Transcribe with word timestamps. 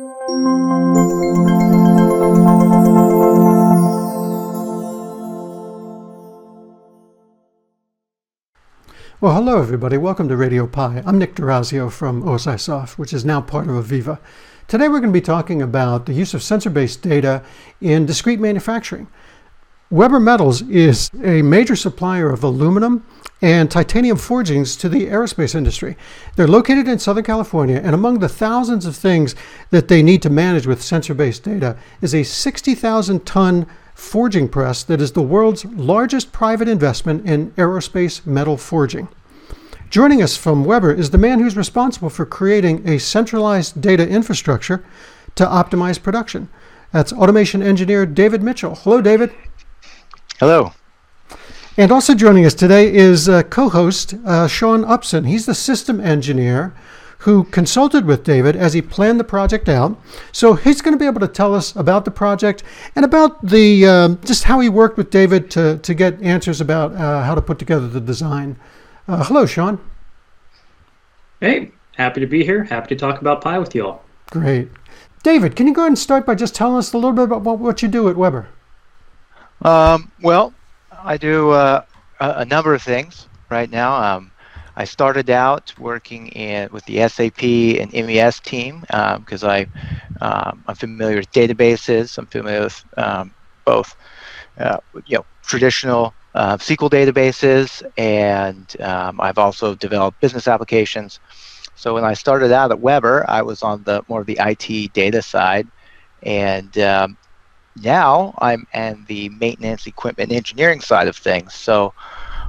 Well, 0.00 0.12
hello 9.34 9.60
everybody. 9.60 9.96
Welcome 9.96 10.28
to 10.28 10.36
Radio 10.36 10.68
Pi. 10.68 11.02
I'm 11.04 11.18
Nick 11.18 11.34
D'Orazio 11.34 11.90
from 11.90 12.22
OSIsoft, 12.22 12.96
which 12.96 13.12
is 13.12 13.24
now 13.24 13.40
part 13.40 13.66
of 13.68 13.74
AVEVA. 13.74 14.20
Today 14.68 14.86
we're 14.86 15.00
going 15.00 15.12
to 15.12 15.20
be 15.20 15.20
talking 15.20 15.60
about 15.60 16.06
the 16.06 16.12
use 16.12 16.32
of 16.32 16.44
sensor-based 16.44 17.02
data 17.02 17.42
in 17.80 18.06
discrete 18.06 18.38
manufacturing. 18.38 19.08
Weber 19.90 20.20
Metals 20.20 20.62
is 20.62 21.10
a 21.24 21.42
major 21.42 21.74
supplier 21.74 22.30
of 22.30 22.44
aluminum 22.44 23.04
and 23.40 23.70
titanium 23.70 24.16
forgings 24.16 24.76
to 24.76 24.88
the 24.88 25.06
aerospace 25.06 25.54
industry. 25.54 25.96
They're 26.36 26.48
located 26.48 26.88
in 26.88 26.98
Southern 26.98 27.24
California, 27.24 27.80
and 27.82 27.94
among 27.94 28.18
the 28.18 28.28
thousands 28.28 28.84
of 28.84 28.96
things 28.96 29.34
that 29.70 29.88
they 29.88 30.02
need 30.02 30.22
to 30.22 30.30
manage 30.30 30.66
with 30.66 30.82
sensor 30.82 31.14
based 31.14 31.44
data 31.44 31.76
is 32.00 32.14
a 32.14 32.24
60,000 32.24 33.24
ton 33.24 33.66
forging 33.94 34.48
press 34.48 34.84
that 34.84 35.00
is 35.00 35.12
the 35.12 35.22
world's 35.22 35.64
largest 35.64 36.32
private 36.32 36.68
investment 36.68 37.26
in 37.26 37.50
aerospace 37.52 38.24
metal 38.26 38.56
forging. 38.56 39.08
Joining 39.90 40.22
us 40.22 40.36
from 40.36 40.64
Weber 40.64 40.92
is 40.92 41.10
the 41.10 41.18
man 41.18 41.38
who's 41.38 41.56
responsible 41.56 42.10
for 42.10 42.26
creating 42.26 42.86
a 42.86 42.98
centralized 42.98 43.80
data 43.80 44.06
infrastructure 44.06 44.84
to 45.34 45.46
optimize 45.46 46.02
production. 46.02 46.48
That's 46.92 47.12
automation 47.12 47.62
engineer 47.62 48.04
David 48.04 48.42
Mitchell. 48.42 48.74
Hello, 48.74 49.00
David. 49.00 49.32
Hello. 50.38 50.72
And 51.78 51.92
also 51.92 52.12
joining 52.12 52.44
us 52.44 52.54
today 52.54 52.92
is 52.92 53.28
uh, 53.28 53.44
co 53.44 53.68
host 53.68 54.12
uh, 54.26 54.48
Sean 54.48 54.84
Upson. 54.84 55.22
He's 55.22 55.46
the 55.46 55.54
system 55.54 56.00
engineer 56.00 56.74
who 57.18 57.44
consulted 57.44 58.04
with 58.04 58.24
David 58.24 58.56
as 58.56 58.72
he 58.72 58.82
planned 58.82 59.20
the 59.20 59.24
project 59.24 59.68
out. 59.68 59.96
So 60.32 60.54
he's 60.54 60.82
going 60.82 60.94
to 60.94 60.98
be 60.98 61.06
able 61.06 61.20
to 61.20 61.28
tell 61.28 61.54
us 61.54 61.76
about 61.76 62.04
the 62.04 62.10
project 62.10 62.64
and 62.96 63.04
about 63.04 63.46
the 63.46 63.86
uh, 63.86 64.08
just 64.24 64.42
how 64.42 64.58
he 64.58 64.68
worked 64.68 64.96
with 64.96 65.10
David 65.10 65.52
to, 65.52 65.78
to 65.78 65.94
get 65.94 66.20
answers 66.20 66.60
about 66.60 66.96
uh, 66.96 67.22
how 67.22 67.36
to 67.36 67.40
put 67.40 67.60
together 67.60 67.86
the 67.86 68.00
design. 68.00 68.58
Uh, 69.06 69.22
hello, 69.22 69.46
Sean. 69.46 69.78
Hey, 71.38 71.70
happy 71.96 72.20
to 72.20 72.26
be 72.26 72.42
here. 72.42 72.64
Happy 72.64 72.88
to 72.88 72.96
talk 72.96 73.20
about 73.20 73.40
Pi 73.40 73.56
with 73.56 73.76
you 73.76 73.86
all. 73.86 74.04
Great. 74.32 74.68
David, 75.22 75.54
can 75.54 75.68
you 75.68 75.74
go 75.74 75.82
ahead 75.82 75.90
and 75.92 75.98
start 75.98 76.26
by 76.26 76.34
just 76.34 76.56
telling 76.56 76.76
us 76.76 76.92
a 76.92 76.96
little 76.96 77.12
bit 77.12 77.26
about 77.26 77.42
what, 77.42 77.60
what 77.60 77.82
you 77.82 77.88
do 77.88 78.08
at 78.08 78.16
Weber? 78.16 78.48
Um, 79.62 80.10
well, 80.20 80.54
I 81.02 81.16
do 81.16 81.50
uh, 81.50 81.82
a, 82.20 82.44
number 82.44 82.74
of 82.74 82.82
things 82.82 83.28
right 83.50 83.70
now. 83.70 83.94
Um, 83.94 84.32
I 84.76 84.84
started 84.84 85.30
out 85.30 85.72
working 85.78 86.28
in 86.28 86.68
with 86.72 86.84
the 86.86 87.08
SAP 87.08 87.42
and 87.42 87.92
MES 87.92 88.40
team 88.40 88.80
because 88.80 89.44
um, 89.44 89.50
I 89.50 89.66
um, 90.20 90.64
I'm 90.66 90.74
familiar 90.74 91.16
with 91.16 91.30
databases. 91.32 92.18
I'm 92.18 92.26
familiar 92.26 92.62
with 92.64 92.84
um, 92.96 93.34
both 93.64 93.96
uh, 94.58 94.78
you 95.04 95.18
know 95.18 95.26
traditional 95.42 96.14
uh, 96.34 96.56
SQL 96.56 96.90
databases, 96.90 97.82
and 97.96 98.80
um, 98.80 99.20
I've 99.20 99.38
also 99.38 99.74
developed 99.74 100.20
business 100.20 100.48
applications. 100.48 101.20
So 101.74 101.94
when 101.94 102.04
I 102.04 102.14
started 102.14 102.52
out 102.52 102.72
at 102.72 102.80
Weber, 102.80 103.24
I 103.28 103.42
was 103.42 103.62
on 103.62 103.84
the 103.84 104.02
more 104.08 104.20
of 104.20 104.26
the 104.26 104.38
IT 104.40 104.92
data 104.92 105.22
side, 105.22 105.68
and 106.22 106.76
um, 106.78 107.17
now 107.82 108.34
I'm 108.38 108.66
on 108.74 109.04
the 109.08 109.28
maintenance, 109.30 109.86
equipment, 109.86 110.32
engineering 110.32 110.80
side 110.80 111.08
of 111.08 111.16
things. 111.16 111.54
So 111.54 111.92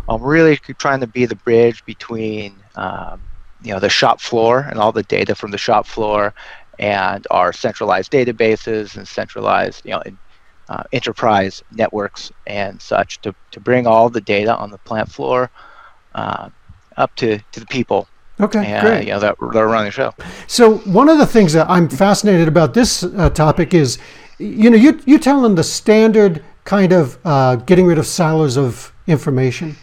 I'm 0.08 0.22
really 0.22 0.58
trying 0.58 1.00
to 1.02 1.08
be 1.08 1.26
the 1.26 1.36
bridge 1.36 1.86
between 1.86 2.56
um, 2.76 3.22
you 3.62 3.74
know 3.74 3.80
the 3.80 3.90
shop 3.90 4.22
floor 4.22 4.66
and 4.70 4.80
all 4.80 4.92
the 4.92 5.04
data 5.04 5.36
from 5.36 5.52
the 5.52 5.58
shop 5.58 5.86
floor 5.86 6.34
and 6.78 7.28
our 7.30 7.52
centralized 7.52 8.12
databases 8.12 8.96
and 8.96 9.08
centralized 9.08 9.86
you 9.86 9.92
know 9.92 10.00
in, 10.02 10.18
uh, 10.70 10.84
enterprise 10.94 11.64
networks 11.72 12.32
and 12.48 12.82
such 12.82 13.20
to, 13.22 13.34
to 13.52 13.60
bring 13.60 13.88
all 13.88 14.10
the 14.10 14.22
data 14.22 14.56
on 14.56 14.70
the 14.70 14.78
plant 14.80 15.12
floor 15.12 15.50
uh, 16.16 16.50
up 16.98 17.14
to, 17.16 17.40
to 17.52 17.60
the 17.60 17.66
people 17.66 18.08
Okay, 18.42 18.66
and, 18.66 18.86
great. 18.86 19.06
You 19.06 19.14
know, 19.14 19.20
that, 19.20 19.36
that 19.40 19.58
are 19.58 19.68
running 19.68 19.88
the 19.88 19.92
show. 19.92 20.14
So 20.48 20.78
one 20.80 21.10
of 21.10 21.18
the 21.18 21.26
things 21.26 21.52
that 21.54 21.70
I'm 21.70 21.90
fascinated 21.90 22.48
about 22.48 22.74
this 22.74 23.04
uh, 23.04 23.30
topic 23.32 23.74
is, 23.74 23.98
you 24.40 24.70
know, 24.70 24.78
you 24.78 25.00
you 25.06 25.20
telling 25.20 25.56
the 25.56 25.64
standard 25.64 26.44
kind 26.64 26.92
of 26.92 27.20
uh, 27.26 27.58
getting 27.58 27.86
rid 27.86 27.98
of 27.98 28.06
silos 28.06 28.58
of 28.58 28.92
information 29.08 29.76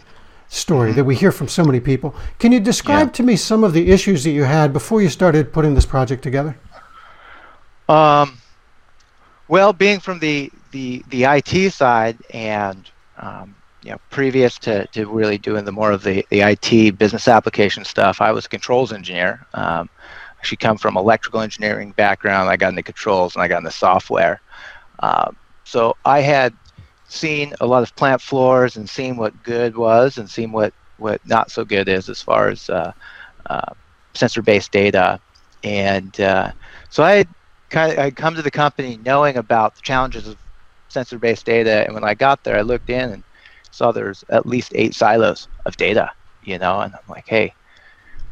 story 0.49 0.91
that 0.93 1.03
we 1.03 1.15
hear 1.15 1.31
from 1.31 1.47
so 1.47 1.63
many 1.63 1.79
people. 1.79 2.15
Can 2.39 2.51
you 2.51 2.59
describe 2.59 3.07
yeah. 3.07 3.13
to 3.13 3.23
me 3.23 3.35
some 3.35 3.63
of 3.63 3.73
the 3.73 3.91
issues 3.91 4.23
that 4.23 4.31
you 4.31 4.43
had 4.43 4.73
before 4.73 5.01
you 5.01 5.09
started 5.09 5.53
putting 5.53 5.73
this 5.73 5.85
project 5.85 6.23
together? 6.23 6.57
Um, 7.87 8.37
well, 9.47 9.73
being 9.73 9.99
from 9.99 10.19
the 10.19 10.51
the, 10.71 11.03
the 11.09 11.23
IT 11.23 11.71
side 11.71 12.17
and 12.33 12.89
um, 13.17 13.55
you 13.83 13.91
know, 13.91 13.99
previous 14.09 14.57
to, 14.59 14.85
to 14.87 15.05
really 15.05 15.37
doing 15.37 15.63
the 15.63 15.71
more 15.71 15.91
of 15.91 16.03
the, 16.03 16.25
the 16.29 16.41
IT 16.41 16.97
business 16.97 17.27
application 17.27 17.85
stuff, 17.85 18.21
I 18.21 18.31
was 18.31 18.45
a 18.45 18.49
controls 18.49 18.91
engineer. 18.91 19.45
Um, 19.53 19.89
actually 20.37 20.57
come 20.57 20.77
from 20.77 20.97
electrical 20.97 21.41
engineering 21.41 21.91
background. 21.91 22.49
I 22.49 22.57
got 22.57 22.69
into 22.69 22.83
controls 22.83 23.35
and 23.35 23.43
I 23.43 23.47
got 23.47 23.59
into 23.59 23.71
software. 23.71 24.41
Um, 24.99 25.35
so 25.63 25.95
I 26.05 26.21
had 26.21 26.53
seen 27.07 27.53
a 27.61 27.65
lot 27.65 27.83
of 27.83 27.95
plant 27.95 28.21
floors 28.21 28.77
and 28.77 28.89
seen 28.89 29.17
what 29.17 29.43
good 29.43 29.75
was 29.77 30.17
and 30.17 30.29
seen 30.29 30.51
what, 30.51 30.73
what 30.97 31.25
not 31.25 31.51
so 31.51 31.63
good 31.63 31.87
is 31.87 32.09
as 32.09 32.21
far 32.21 32.49
as 32.49 32.69
uh, 32.69 32.91
uh, 33.49 33.73
sensor-based 34.13 34.71
data. 34.71 35.19
And 35.63 36.19
uh, 36.19 36.51
so 36.89 37.03
I 37.03 37.13
had 37.13 37.27
kind 37.69 37.91
of 37.91 37.99
I 37.99 38.11
come 38.11 38.35
to 38.35 38.41
the 38.41 38.51
company 38.51 38.97
knowing 39.03 39.37
about 39.37 39.75
the 39.75 39.81
challenges 39.81 40.27
of 40.27 40.37
sensor-based 40.89 41.45
data, 41.45 41.83
and 41.85 41.93
when 41.93 42.03
I 42.03 42.13
got 42.13 42.43
there, 42.43 42.57
I 42.57 42.61
looked 42.61 42.89
in 42.89 43.11
and 43.11 43.23
saw 43.71 43.91
there's 43.91 44.23
at 44.29 44.45
least 44.45 44.71
eight 44.75 44.95
silos 44.95 45.47
of 45.65 45.75
data, 45.77 46.09
you 46.41 46.57
know, 46.57 46.79
and 46.79 46.93
I'm 46.93 47.09
like, 47.09 47.25
hey. 47.27 47.53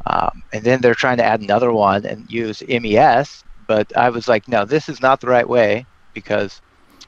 Um, 0.06 0.42
and 0.52 0.62
then 0.62 0.80
they're 0.80 0.94
trying 0.94 1.16
to 1.16 1.24
add 1.24 1.40
another 1.40 1.72
one 1.72 2.06
and 2.06 2.30
use 2.30 2.62
MES, 2.68 3.42
but 3.66 3.94
I 3.96 4.08
was 4.08 4.28
like, 4.28 4.46
no, 4.46 4.64
this 4.64 4.88
is 4.88 5.00
not 5.00 5.20
the 5.20 5.26
right 5.26 5.48
way 5.48 5.84
because 6.16 6.60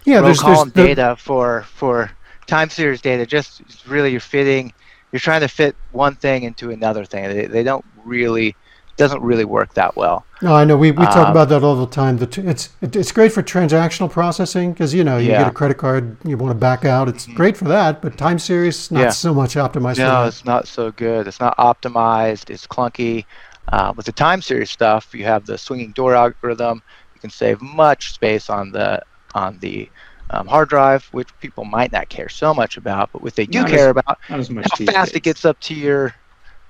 yeah, 0.04 0.20
row 0.20 0.34
column 0.34 0.70
there's 0.74 0.86
data 0.88 1.14
the... 1.16 1.22
for 1.22 1.62
for 1.62 2.10
time 2.46 2.70
series 2.70 3.00
data 3.00 3.26
just 3.26 3.62
really 3.86 4.10
you're 4.10 4.20
fitting 4.20 4.72
you're 5.12 5.20
trying 5.20 5.40
to 5.40 5.48
fit 5.48 5.74
one 5.92 6.14
thing 6.14 6.42
into 6.42 6.70
another 6.70 7.04
thing. 7.04 7.24
They, 7.24 7.46
they 7.46 7.62
don't 7.62 7.84
really 8.04 8.54
doesn't 8.96 9.22
really 9.22 9.44
work 9.44 9.74
that 9.74 9.96
well. 9.96 10.26
No, 10.42 10.54
I 10.54 10.64
know 10.64 10.76
we, 10.76 10.90
we 10.90 11.04
talk 11.04 11.28
um, 11.28 11.30
about 11.30 11.48
that 11.50 11.62
all 11.62 11.76
the 11.76 11.86
time. 11.86 12.18
The 12.18 12.44
it's 12.44 12.70
it's 12.82 13.12
great 13.12 13.32
for 13.32 13.42
transactional 13.42 14.10
processing 14.10 14.72
because 14.72 14.92
you 14.92 15.04
know 15.04 15.18
you 15.18 15.30
yeah. 15.30 15.38
get 15.42 15.48
a 15.48 15.54
credit 15.54 15.78
card, 15.78 16.16
you 16.24 16.36
want 16.36 16.50
to 16.50 16.58
back 16.58 16.84
out. 16.84 17.08
It's 17.08 17.24
mm-hmm. 17.24 17.34
great 17.34 17.56
for 17.56 17.64
that, 17.66 18.02
but 18.02 18.18
time 18.18 18.38
series 18.38 18.90
not 18.90 19.00
yeah. 19.00 19.10
so 19.10 19.32
much 19.32 19.54
optimized. 19.54 19.98
No, 19.98 20.24
it's 20.24 20.44
not 20.44 20.66
so 20.66 20.90
good. 20.92 21.26
It's 21.26 21.40
not 21.40 21.56
optimized. 21.58 22.50
It's 22.50 22.66
clunky. 22.66 23.24
Uh, 23.70 23.92
with 23.96 24.06
the 24.06 24.12
time 24.12 24.40
series 24.40 24.70
stuff, 24.70 25.14
you 25.14 25.24
have 25.24 25.46
the 25.46 25.58
swinging 25.58 25.92
door 25.92 26.14
algorithm. 26.14 26.82
You 27.18 27.22
can 27.22 27.30
save 27.30 27.60
much 27.60 28.12
space 28.14 28.48
on 28.48 28.70
the 28.70 29.02
on 29.34 29.58
the 29.58 29.90
um, 30.30 30.46
hard 30.46 30.68
drive, 30.68 31.04
which 31.06 31.28
people 31.40 31.64
might 31.64 31.90
not 31.90 32.08
care 32.08 32.28
so 32.28 32.54
much 32.54 32.76
about, 32.76 33.10
but 33.12 33.22
what 33.22 33.34
they 33.34 33.44
do 33.44 33.62
not 33.62 33.70
care 33.70 33.86
as, 33.86 33.90
about 33.90 34.18
how 34.22 34.40
fast 34.40 34.78
days. 34.78 35.16
it 35.16 35.22
gets 35.24 35.44
up 35.44 35.58
to 35.62 35.74
your 35.74 36.14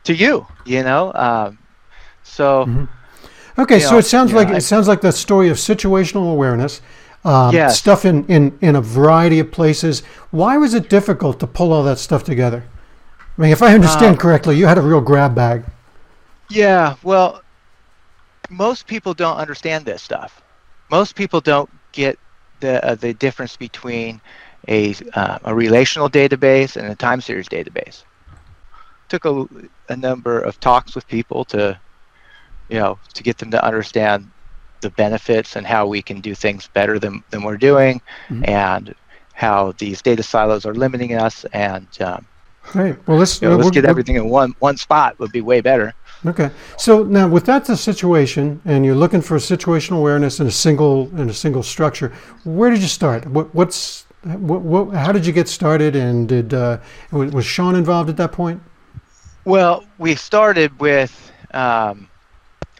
to 0.04 0.14
you. 0.14 0.46
You 0.64 0.82
know, 0.84 1.12
um, 1.12 1.58
so. 2.22 2.64
Mm-hmm. 2.64 3.60
Okay, 3.60 3.80
so 3.80 3.90
know, 3.90 3.98
it 3.98 4.04
sounds 4.04 4.32
like 4.32 4.48
I, 4.48 4.56
it 4.56 4.60
sounds 4.62 4.88
like 4.88 5.02
the 5.02 5.12
story 5.12 5.50
of 5.50 5.58
situational 5.58 6.32
awareness. 6.32 6.80
Um, 7.24 7.52
yes. 7.52 7.78
Stuff 7.78 8.06
in, 8.06 8.24
in, 8.26 8.56
in 8.62 8.76
a 8.76 8.80
variety 8.80 9.40
of 9.40 9.50
places. 9.50 10.00
Why 10.30 10.56
was 10.56 10.72
it 10.72 10.88
difficult 10.88 11.40
to 11.40 11.46
pull 11.46 11.74
all 11.74 11.82
that 11.82 11.98
stuff 11.98 12.24
together? 12.24 12.64
I 13.36 13.42
mean, 13.42 13.50
if 13.50 13.60
I 13.60 13.74
understand 13.74 14.16
uh, 14.16 14.20
correctly, 14.20 14.56
you 14.56 14.66
had 14.66 14.78
a 14.78 14.80
real 14.80 15.00
grab 15.00 15.34
bag. 15.34 15.64
Yeah, 16.48 16.94
well, 17.02 17.42
most 18.48 18.86
people 18.86 19.14
don't 19.14 19.36
understand 19.36 19.84
this 19.84 20.02
stuff. 20.02 20.42
Most 20.90 21.14
people 21.14 21.40
don't 21.40 21.70
get 21.92 22.18
the 22.60 22.84
uh, 22.84 22.94
the 22.94 23.14
difference 23.14 23.56
between 23.56 24.20
a 24.68 24.94
uh, 25.14 25.38
a 25.44 25.54
relational 25.54 26.08
database 26.08 26.76
and 26.76 26.86
a 26.86 26.94
time 26.94 27.20
series 27.20 27.48
database. 27.48 28.04
Took 29.08 29.24
a, 29.24 29.48
a 29.88 29.96
number 29.96 30.38
of 30.40 30.60
talks 30.60 30.94
with 30.94 31.06
people 31.08 31.44
to 31.46 31.78
you 32.68 32.78
know, 32.78 32.98
to 33.14 33.22
get 33.22 33.38
them 33.38 33.50
to 33.50 33.64
understand 33.64 34.30
the 34.80 34.90
benefits 34.90 35.56
and 35.56 35.66
how 35.66 35.86
we 35.86 36.00
can 36.02 36.20
do 36.20 36.34
things 36.34 36.68
better 36.68 36.98
than, 36.98 37.22
than 37.30 37.42
we're 37.42 37.56
doing 37.56 38.00
mm-hmm. 38.28 38.44
and 38.44 38.94
how 39.32 39.72
these 39.78 40.02
data 40.02 40.22
silos 40.22 40.64
are 40.64 40.74
limiting 40.74 41.14
us 41.14 41.44
and 41.52 41.86
um, 42.00 42.24
right. 42.74 42.96
well 43.08 43.18
let's, 43.18 43.40
you 43.42 43.48
know, 43.48 43.56
let's 43.56 43.70
get 43.70 43.84
everything 43.84 44.16
in 44.16 44.28
one 44.28 44.54
one 44.58 44.76
spot 44.76 45.18
would 45.18 45.32
be 45.32 45.40
way 45.40 45.60
better 45.60 45.94
okay. 46.26 46.50
So 46.76 47.04
now 47.04 47.28
with 47.28 47.46
that 47.46 47.64
the 47.64 47.76
situation 47.76 48.60
and 48.64 48.84
you're 48.84 48.94
looking 48.94 49.20
for 49.20 49.36
situational 49.36 49.98
awareness 49.98 50.40
in 50.40 50.46
a 50.46 50.50
single 50.50 51.08
in 51.18 51.30
a 51.30 51.34
single 51.34 51.62
structure 51.62 52.12
where 52.44 52.70
did 52.70 52.80
you 52.80 52.88
start? 52.88 53.26
What, 53.26 53.54
what's 53.54 54.06
what, 54.22 54.62
what, 54.62 54.94
how 54.94 55.12
did 55.12 55.24
you 55.24 55.32
get 55.32 55.48
started 55.48 55.94
and 55.94 56.28
did 56.28 56.54
uh, 56.54 56.78
was 57.12 57.46
Sean 57.46 57.74
involved 57.74 58.10
at 58.10 58.16
that 58.16 58.32
point? 58.32 58.60
Well 59.44 59.84
we 59.98 60.14
started 60.14 60.78
with 60.80 61.32
um, 61.52 62.08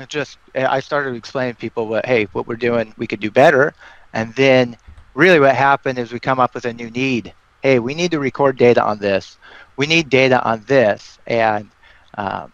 just 0.06 0.38
I 0.55 0.81
started 0.81 1.14
explaining 1.17 1.55
to 1.55 1.61
people 1.61 1.88
what 1.88 2.06
hey 2.06 2.25
what 2.32 2.46
we're 2.46 2.56
doing 2.56 2.94
we 2.96 3.06
could 3.06 3.20
do 3.20 3.31
better, 3.31 3.75
and 4.12 4.35
then 4.35 4.76
really 5.14 5.40
what 5.40 5.55
happened 5.55 5.99
is 5.99 6.12
we 6.12 6.20
come 6.20 6.38
up 6.38 6.55
with 6.55 6.64
a 6.64 6.73
new 6.73 6.90
need. 6.90 7.32
Hey, 7.62 7.81
we 7.81 7.94
need 7.94 8.12
to 8.12 8.20
record 8.20 8.56
data 8.56 8.85
on 8.85 8.99
this. 8.99 9.37
We 9.76 9.87
need 9.87 10.08
data 10.08 10.43
on 10.44 10.62
this, 10.67 11.19
and 11.26 11.69
um, 12.17 12.52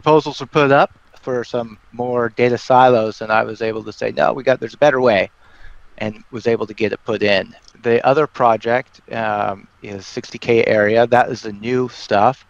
proposals 0.00 0.38
were 0.38 0.46
put 0.46 0.70
up 0.70 0.92
for 1.22 1.42
some 1.42 1.76
more 1.90 2.28
data 2.28 2.56
silos, 2.56 3.20
and 3.20 3.32
I 3.32 3.42
was 3.42 3.60
able 3.62 3.82
to 3.82 3.92
say 3.92 4.12
no, 4.12 4.32
we 4.32 4.44
got 4.44 4.60
there's 4.60 4.74
a 4.74 4.78
better 4.86 5.00
way, 5.00 5.28
and 5.98 6.22
was 6.30 6.46
able 6.46 6.68
to 6.68 6.74
get 6.74 6.92
it 6.92 7.02
put 7.04 7.20
in. 7.20 7.52
The 7.82 8.04
other 8.06 8.28
project 8.28 9.00
um, 9.12 9.66
is 9.82 10.04
60k 10.04 10.68
area. 10.68 11.04
That 11.08 11.30
is 11.30 11.42
the 11.42 11.52
new 11.52 11.88
stuff. 11.88 12.46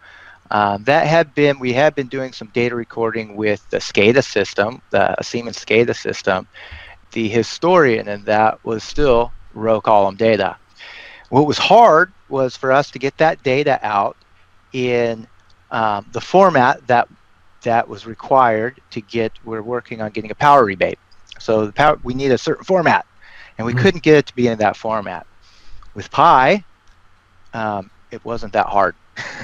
Um, 0.51 0.83
that 0.83 1.07
had 1.07 1.33
been 1.33 1.57
we 1.57 1.73
had 1.73 1.95
been 1.95 2.07
doing 2.07 2.33
some 2.33 2.49
data 2.49 2.75
recording 2.75 3.35
with 3.35 3.67
the 3.71 3.77
SCADA 3.77 4.23
system, 4.23 4.79
the 4.91 5.15
Siemens 5.23 5.57
SCADA 5.57 5.95
system. 5.95 6.47
The 7.11 7.27
historian 7.29 8.07
in 8.07 8.23
that 8.25 8.59
was 8.63 8.83
still 8.83 9.33
row 9.55 9.81
column 9.81 10.17
data. 10.17 10.55
What 11.29 11.47
was 11.47 11.57
hard 11.57 12.13
was 12.27 12.55
for 12.55 12.71
us 12.71 12.91
to 12.91 12.99
get 12.99 13.17
that 13.17 13.41
data 13.41 13.79
out 13.81 14.17
in 14.71 15.27
um, 15.71 16.05
the 16.11 16.21
format 16.21 16.85
that 16.87 17.07
that 17.63 17.87
was 17.87 18.05
required 18.05 18.79
to 18.91 19.01
get. 19.01 19.31
We're 19.43 19.61
working 19.61 20.01
on 20.01 20.11
getting 20.11 20.31
a 20.31 20.35
power 20.35 20.65
rebate, 20.65 20.99
so 21.39 21.65
the 21.65 21.71
power 21.71 21.99
we 22.03 22.13
need 22.13 22.31
a 22.31 22.37
certain 22.37 22.63
format, 22.63 23.05
and 23.57 23.65
we 23.65 23.73
mm-hmm. 23.73 23.81
couldn't 23.81 24.03
get 24.03 24.15
it 24.15 24.25
to 24.27 24.35
be 24.35 24.47
in 24.47 24.57
that 24.59 24.75
format. 24.75 25.25
With 25.95 26.11
Pi, 26.11 26.63
um, 27.53 27.89
it 28.11 28.23
wasn't 28.23 28.53
that 28.53 28.67
hard 28.67 28.95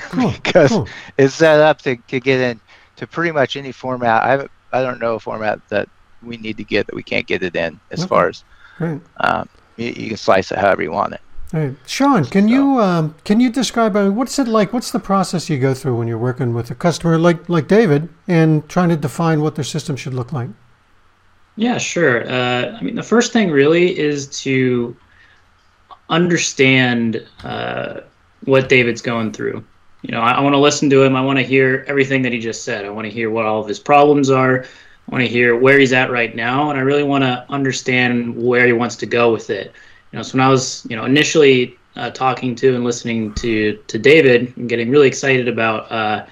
cool. 0.09 0.31
because 0.43 0.69
cool. 0.69 0.87
it's 1.17 1.33
set 1.33 1.59
up 1.59 1.81
to, 1.81 1.95
to 1.95 2.19
get 2.19 2.39
in 2.39 2.59
to 2.97 3.07
pretty 3.07 3.31
much 3.31 3.55
any 3.55 3.71
format. 3.71 4.23
I 4.23 4.47
I 4.77 4.81
don't 4.81 4.99
know 4.99 5.15
a 5.15 5.19
format 5.19 5.59
that 5.69 5.89
we 6.21 6.37
need 6.37 6.57
to 6.57 6.63
get 6.63 6.87
that 6.87 6.95
we 6.95 7.03
can't 7.03 7.27
get 7.27 7.43
it 7.43 7.55
in 7.55 7.79
as 7.91 8.01
okay. 8.01 8.07
far 8.07 8.29
as 8.29 8.43
right. 8.79 8.99
um, 9.17 9.47
you, 9.77 9.87
you, 9.87 10.07
can 10.09 10.17
slice 10.17 10.51
it 10.51 10.57
however 10.57 10.83
you 10.83 10.91
want 10.91 11.13
it. 11.13 11.21
Right. 11.55 11.73
Sean, 11.87 12.25
can 12.25 12.49
so. 12.49 12.53
you 12.53 12.81
um, 12.81 13.15
can 13.23 13.39
you 13.39 13.49
describe 13.49 13.95
I 13.95 14.03
mean, 14.03 14.15
what's 14.15 14.37
it 14.39 14.47
like? 14.49 14.73
What's 14.73 14.91
the 14.91 14.99
process 14.99 15.49
you 15.49 15.57
go 15.57 15.73
through 15.73 15.95
when 15.95 16.05
you're 16.05 16.17
working 16.17 16.53
with 16.53 16.69
a 16.69 16.75
customer 16.75 17.17
like 17.17 17.47
like 17.47 17.69
David 17.69 18.09
and 18.27 18.67
trying 18.67 18.89
to 18.89 18.97
define 18.97 19.39
what 19.39 19.55
their 19.55 19.63
system 19.63 19.95
should 19.95 20.13
look 20.13 20.33
like? 20.33 20.49
Yeah, 21.55 21.77
sure. 21.77 22.29
Uh, 22.29 22.75
I 22.77 22.81
mean, 22.81 22.95
the 22.95 23.03
first 23.03 23.31
thing 23.31 23.51
really 23.51 23.97
is 23.97 24.27
to 24.41 24.97
understand 26.09 27.25
uh, 27.45 28.01
what 28.43 28.67
David's 28.67 29.01
going 29.01 29.31
through. 29.31 29.63
You 30.01 30.11
know, 30.11 30.19
I, 30.19 30.31
I 30.31 30.41
want 30.41 30.55
to 30.55 30.59
listen 30.59 30.89
to 30.89 31.03
him. 31.03 31.15
I 31.15 31.21
want 31.21 31.39
to 31.39 31.45
hear 31.45 31.85
everything 31.87 32.21
that 32.23 32.33
he 32.33 32.39
just 32.39 32.65
said. 32.65 32.83
I 32.83 32.89
want 32.89 33.05
to 33.05 33.11
hear 33.11 33.29
what 33.29 33.45
all 33.45 33.61
of 33.61 33.67
his 33.69 33.79
problems 33.79 34.29
are. 34.29 34.63
I 34.63 35.11
want 35.11 35.23
to 35.23 35.29
hear 35.29 35.55
where 35.55 35.79
he's 35.79 35.93
at 35.93 36.11
right 36.11 36.35
now, 36.35 36.69
and 36.69 36.77
I 36.77 36.81
really 36.81 37.03
want 37.03 37.23
to 37.23 37.45
understand 37.47 38.35
where 38.35 38.65
he 38.65 38.73
wants 38.73 38.97
to 38.97 39.05
go 39.05 39.31
with 39.31 39.49
it. 39.49 39.71
Know, 40.15 40.21
so 40.21 40.37
when 40.37 40.45
I 40.45 40.49
was, 40.49 40.87
you 40.89 40.95
know, 40.95 41.03
initially 41.03 41.77
uh, 41.97 42.09
talking 42.09 42.55
to 42.55 42.73
and 42.73 42.85
listening 42.85 43.33
to 43.35 43.77
to 43.87 43.99
David, 43.99 44.55
and 44.55 44.69
getting 44.69 44.89
really 44.89 45.09
excited 45.09 45.49
about, 45.49 45.91
uh, 45.91 46.25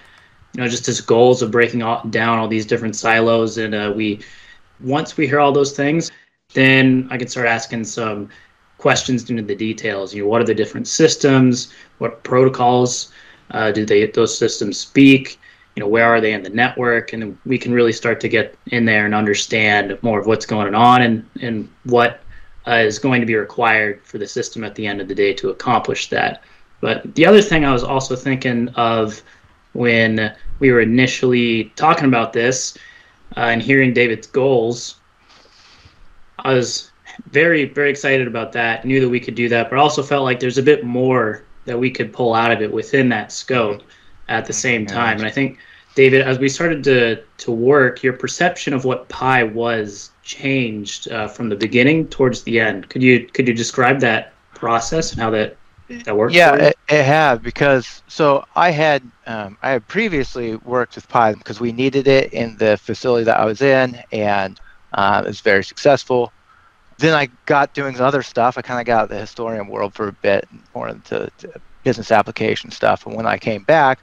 you 0.56 0.62
know, 0.62 0.70
just 0.70 0.86
his 0.86 1.02
goals 1.02 1.42
of 1.42 1.52
breaking 1.52 1.84
all, 1.84 2.02
down 2.10 2.40
all 2.40 2.48
these 2.48 2.66
different 2.66 2.96
silos, 2.96 3.58
and 3.58 3.76
uh, 3.76 3.92
we, 3.94 4.22
once 4.80 5.18
we 5.18 5.28
hear 5.28 5.40
all 5.42 5.52
those 5.52 5.76
things, 5.76 6.12
then 6.54 7.10
I 7.12 7.18
can 7.18 7.28
start 7.28 7.48
asking 7.48 7.84
some 7.84 8.30
questions 8.78 9.30
into 9.30 9.44
the 9.44 9.56
details. 9.56 10.14
You 10.14 10.24
know, 10.24 10.30
what 10.30 10.42
are 10.42 10.46
the 10.46 10.56
different 10.56 10.88
systems? 10.88 11.74
What 11.98 12.24
protocols 12.24 13.12
uh, 13.52 13.72
do 13.72 13.86
they 13.86 14.06
those 14.08 14.38
systems 14.38 14.78
speak? 14.78 15.40
You 15.76 15.82
know, 15.82 15.90
where 15.90 16.06
are 16.06 16.22
they 16.22 16.32
in 16.32 16.44
the 16.44 16.50
network? 16.50 17.12
And 17.12 17.38
we 17.46 17.58
can 17.58 17.74
really 17.74 17.94
start 17.94 18.22
to 18.22 18.30
get 18.30 18.56
in 18.68 18.86
there 18.86 19.06
and 19.06 19.14
understand 19.14 19.98
more 20.04 20.20
of 20.22 20.26
what's 20.26 20.46
going 20.46 20.74
on 20.74 21.02
and 21.02 21.30
and 21.42 21.68
what 21.84 22.23
uh, 22.68 22.76
is 22.76 23.00
going 23.00 23.20
to 23.22 23.28
be 23.28 23.36
required 23.36 24.02
for 24.04 24.18
the 24.18 24.28
system 24.28 24.64
at 24.64 24.76
the 24.76 24.88
end 24.88 25.02
of 25.02 25.08
the 25.08 25.16
day 25.16 25.34
to 25.34 25.50
accomplish 25.50 26.10
that. 26.10 26.44
But 26.82 27.16
the 27.16 27.26
other 27.26 27.42
thing 27.42 27.66
I 27.66 27.72
was 27.72 27.84
also 27.84 28.16
thinking 28.16 28.70
of 28.70 29.22
when 29.74 30.36
we 30.60 30.72
were 30.72 30.82
initially 30.82 31.66
talking 31.76 32.06
about 32.06 32.34
this 32.34 32.78
uh, 33.36 33.42
and 33.42 33.62
hearing 33.62 33.94
David's 33.94 34.28
goals, 34.28 34.96
I 36.40 36.54
was 36.54 36.92
very 37.30 37.66
very 37.66 37.90
excited 37.90 38.28
about 38.28 38.52
that 38.52 38.86
knew 38.86 39.00
that 39.00 39.10
we 39.10 39.20
could 39.20 39.36
do 39.36 39.50
that 39.50 39.70
but 39.70 39.80
also 39.80 40.02
felt 40.02 40.24
like 40.24 40.40
there's 40.40 40.58
a 40.58 40.64
bit 40.64 40.84
more 40.84 41.44
that 41.66 41.78
we 41.78 41.90
could 41.90 42.12
pull 42.12 42.34
out 42.34 42.52
of 42.52 42.62
it 42.62 42.72
within 42.72 43.10
that 43.10 43.32
scope 43.32 43.82
at 44.30 44.46
the 44.46 44.54
same 44.54 44.86
time 44.86 45.18
and 45.18 45.28
i 45.28 45.30
think 45.30 45.60
david 45.96 46.22
as 46.22 46.40
we 46.40 46.50
started 46.50 46.84
to 46.84 47.22
to 47.38 47.52
work 47.52 48.04
your 48.04 48.14
perception 48.14 48.74
of 48.74 48.86
what 48.86 49.08
pi 49.10 49.44
was 49.44 50.12
changed 50.24 51.12
uh, 51.12 51.28
from 51.28 51.50
the 51.50 51.56
beginning 51.56 52.08
towards 52.08 52.44
the 52.44 52.60
end 52.60 52.90
could 52.90 53.04
you 53.04 53.28
could 53.28 53.48
you 53.48 53.54
describe 53.54 54.00
that 54.00 54.34
process 54.54 55.12
and 55.12 55.22
how 55.22 55.30
that 55.30 55.58
that 56.06 56.16
worked 56.16 56.34
yeah 56.34 56.56
it, 56.56 56.78
it 56.90 57.04
have 57.04 57.44
because 57.44 58.02
so 58.08 58.44
i 58.56 58.72
had 58.72 59.04
um, 59.28 59.58
i 59.62 59.72
had 59.72 59.88
previously 59.88 60.56
worked 60.58 60.96
with 60.96 61.08
pi 61.10 61.34
because 61.34 61.60
we 61.60 61.72
needed 61.72 62.08
it 62.08 62.32
in 62.34 62.56
the 62.58 62.78
facility 62.78 63.26
that 63.26 63.40
i 63.40 63.46
was 63.46 63.62
in 63.62 64.02
and 64.12 64.60
uh, 64.94 65.22
it 65.24 65.28
was 65.28 65.42
very 65.42 65.64
successful 65.64 66.32
then 66.98 67.14
I 67.14 67.30
got 67.46 67.74
doing 67.74 68.00
other 68.00 68.22
stuff. 68.22 68.58
I 68.58 68.62
kind 68.62 68.80
of 68.80 68.86
got 68.86 68.98
out 68.98 69.04
of 69.04 69.10
the 69.10 69.20
historian 69.20 69.68
world 69.68 69.94
for 69.94 70.08
a 70.08 70.14
bit, 70.14 70.48
more 70.74 70.90
into 70.90 71.30
business 71.84 72.12
application 72.12 72.72
stuff. 72.72 73.06
And 73.06 73.16
when 73.16 73.26
I 73.26 73.38
came 73.38 73.64
back, 73.64 74.00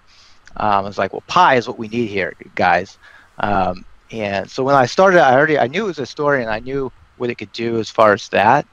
um, 0.57 0.71
I 0.71 0.81
was 0.81 0.99
like, 0.99 1.13
well, 1.13 1.23
Pi 1.27 1.57
is 1.57 1.69
what 1.69 1.79
we 1.79 1.89
need 1.89 2.09
here, 2.09 2.35
guys. 2.55 2.99
Um, 3.39 3.85
and 4.11 4.51
so 4.51 4.65
when 4.65 4.75
I 4.75 4.87
started, 4.87 5.23
I 5.23 5.35
already 5.35 5.59
I 5.59 5.67
knew 5.67 5.85
it 5.85 5.89
was 5.89 5.99
a 5.99 6.07
story, 6.07 6.43
and 6.43 6.51
I 6.51 6.61
knew 6.61 6.93
what 7.17 7.31
it 7.31 7.37
could 7.37 7.53
do 7.53 7.79
as 7.79 7.91
far 7.91 8.13
as 8.13 8.29
that. 8.31 8.67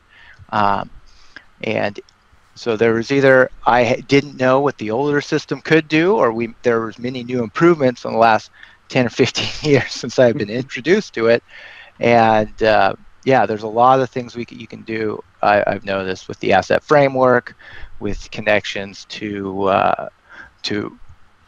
Um, 0.50 0.90
and 1.62 2.00
so 2.56 2.76
there 2.76 2.94
was 2.94 3.12
either 3.12 3.50
I 3.66 4.04
didn't 4.08 4.38
know 4.38 4.60
what 4.60 4.78
the 4.78 4.92
older 4.92 5.22
system 5.22 5.62
could 5.62 5.88
do, 5.88 6.16
or 6.16 6.32
we 6.32 6.54
there 6.64 6.82
was 6.82 6.98
many 6.98 7.24
new 7.24 7.44
improvements 7.44 8.06
in 8.06 8.14
the 8.14 8.18
last 8.18 8.50
10 8.90 9.08
or 9.08 9.10
15 9.10 9.46
years 9.72 9.92
since 9.92 10.18
I've 10.18 10.38
been 10.38 10.50
introduced 10.64 11.14
to 11.16 11.28
it, 11.28 11.44
and 12.00 12.62
uh, 12.64 12.96
yeah, 13.24 13.46
there's 13.46 13.64
a 13.64 13.68
lot 13.68 14.00
of 14.00 14.10
things 14.10 14.36
we 14.36 14.46
can, 14.46 14.60
you 14.60 14.68
can 14.68 14.84
do. 14.84 15.22
I, 15.42 15.64
have 15.68 15.84
noticed 15.84 16.28
with 16.28 16.40
the 16.40 16.54
asset 16.54 16.84
framework, 16.84 17.56
with 18.00 18.32
connections 18.32 19.06
to 19.10 19.66
uh, 19.66 20.10
to 20.64 21.00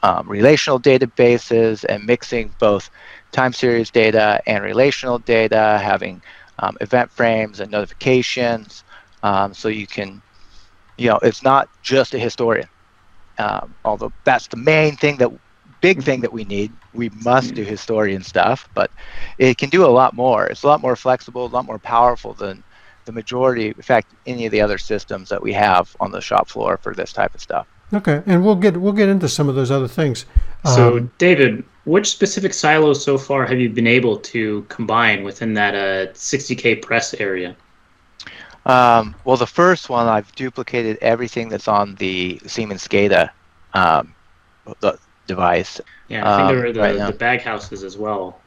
um, 0.03 0.27
relational 0.29 0.79
databases 0.79 1.85
and 1.87 2.05
mixing 2.05 2.53
both 2.59 2.89
time 3.31 3.53
series 3.53 3.91
data 3.91 4.41
and 4.47 4.63
relational 4.63 5.19
data, 5.19 5.79
having 5.81 6.21
um, 6.59 6.77
event 6.81 7.11
frames 7.11 7.59
and 7.59 7.71
notifications, 7.71 8.83
um, 9.23 9.53
so 9.53 9.69
you 9.69 9.87
can, 9.87 10.21
you 10.97 11.09
know, 11.09 11.19
it's 11.23 11.43
not 11.43 11.69
just 11.81 12.13
a 12.13 12.19
historian. 12.19 12.67
Um, 13.37 13.75
although 13.85 14.13
that's 14.25 14.47
the 14.47 14.57
main 14.57 14.97
thing 14.97 15.17
that 15.17 15.31
big 15.81 16.03
thing 16.03 16.21
that 16.21 16.33
we 16.33 16.45
need. 16.45 16.73
We 16.93 17.09
must 17.09 17.53
do 17.55 17.63
historian 17.63 18.23
stuff, 18.23 18.67
but 18.73 18.91
it 19.37 19.57
can 19.57 19.69
do 19.69 19.85
a 19.85 19.87
lot 19.87 20.13
more. 20.13 20.47
It's 20.47 20.63
a 20.63 20.67
lot 20.67 20.81
more 20.81 20.95
flexible, 20.95 21.45
a 21.45 21.47
lot 21.47 21.65
more 21.65 21.79
powerful 21.79 22.33
than 22.33 22.63
the 23.05 23.11
majority, 23.11 23.67
in 23.69 23.81
fact, 23.81 24.13
any 24.25 24.45
of 24.45 24.51
the 24.51 24.61
other 24.61 24.77
systems 24.77 25.29
that 25.29 25.41
we 25.41 25.53
have 25.53 25.95
on 25.99 26.11
the 26.11 26.21
shop 26.21 26.49
floor 26.49 26.79
for 26.81 26.93
this 26.93 27.13
type 27.13 27.33
of 27.35 27.41
stuff. 27.41 27.67
Okay, 27.91 28.21
and 28.25 28.45
we'll 28.45 28.55
get 28.55 28.77
we'll 28.77 28.93
get 28.93 29.09
into 29.09 29.27
some 29.27 29.49
of 29.49 29.55
those 29.55 29.71
other 29.71 29.87
things. 29.87 30.25
So, 30.65 30.97
um, 30.97 31.11
David, 31.17 31.63
which 31.85 32.09
specific 32.09 32.53
silos 32.53 33.03
so 33.03 33.17
far 33.17 33.45
have 33.45 33.59
you 33.59 33.69
been 33.69 33.87
able 33.87 34.17
to 34.17 34.63
combine 34.69 35.23
within 35.23 35.53
that 35.55 35.73
uh, 35.73 36.11
60k 36.13 36.81
press 36.81 37.13
area? 37.15 37.55
Um, 38.65 39.15
well, 39.25 39.37
the 39.37 39.47
first 39.47 39.89
one 39.89 40.07
I've 40.07 40.33
duplicated 40.35 40.97
everything 41.01 41.49
that's 41.49 41.67
on 41.67 41.95
the 41.95 42.39
Siemens 42.45 42.87
SCADA 42.87 43.31
um, 43.73 44.13
the, 44.81 44.99
device. 45.25 45.81
Yeah, 46.09 46.31
I 46.31 46.37
think 46.37 46.49
there 46.49 46.65
were 46.65 46.73
the, 46.73 46.79
right 46.79 47.11
the 47.11 47.17
bag 47.17 47.41
houses 47.41 47.83
as 47.83 47.97
well. 47.97 48.39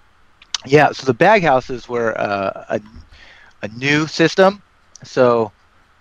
Yeah, 0.65 0.93
so 0.93 1.07
the 1.07 1.15
bag 1.15 1.43
houses 1.43 1.89
were 1.89 2.17
uh, 2.21 2.65
a, 2.69 2.81
a 3.63 3.69
new 3.69 4.07
system. 4.07 4.63
So 5.03 5.51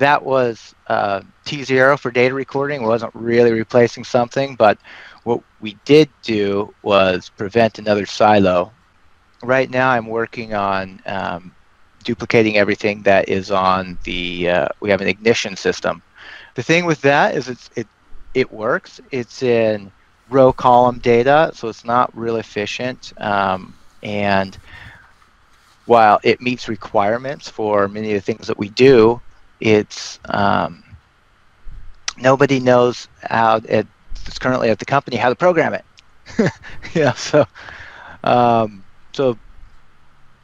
that 0.02 0.24
was 0.24 0.74
uh, 0.88 1.22
T0 1.46 2.00
for 2.00 2.10
data 2.12 2.34
recording. 2.34 2.82
It 2.82 2.88
wasn't 2.88 3.14
really 3.14 3.52
replacing 3.52 4.04
something, 4.04 4.56
but 4.56 4.80
what 5.24 5.42
we 5.62 5.78
did 5.86 6.10
do 6.24 6.74
was 6.82 7.30
prevent 7.30 7.78
another 7.78 8.08
silo. 8.08 8.72
Right 9.44 9.70
now, 9.70 9.92
I'm 9.92 10.08
working 10.08 10.56
on 10.56 11.00
um, 11.06 11.54
duplicating 12.04 12.58
everything 12.58 13.04
that 13.04 13.30
is 13.30 13.52
on 13.52 13.98
the. 14.04 14.50
Uh, 14.50 14.68
we 14.80 14.90
have 14.90 15.02
an 15.02 15.08
ignition 15.08 15.56
system. 15.56 16.02
The 16.56 16.64
thing 16.64 16.86
with 16.86 17.02
that 17.02 17.36
is 17.36 17.48
it's, 17.48 17.70
it 17.76 17.88
it 18.34 18.52
works. 18.52 19.00
It's 19.12 19.44
in 19.44 19.92
row 20.30 20.52
column 20.52 20.98
data, 20.98 21.52
so 21.54 21.68
it's 21.68 21.86
not 21.86 22.16
real 22.18 22.38
efficient. 22.38 23.14
Um, 23.18 23.76
and 24.02 24.58
while 25.86 26.20
it 26.24 26.42
meets 26.42 26.68
requirements 26.68 27.50
for 27.50 27.88
many 27.88 28.14
of 28.14 28.16
the 28.16 28.34
things 28.34 28.48
that 28.48 28.58
we 28.58 28.70
do, 28.70 29.22
it's 29.62 30.20
um, 30.26 30.84
nobody 32.18 32.60
knows 32.60 33.08
how 33.22 33.62
it's 33.64 34.40
currently 34.40 34.70
at 34.70 34.80
the 34.80 34.86
company 34.86 35.18
how 35.18 35.30
to 35.30 35.36
program 35.36 35.74
it. 35.74 35.86
yeah, 36.94 37.14
so 37.14 37.46
um, 38.24 38.84
so 39.14 39.38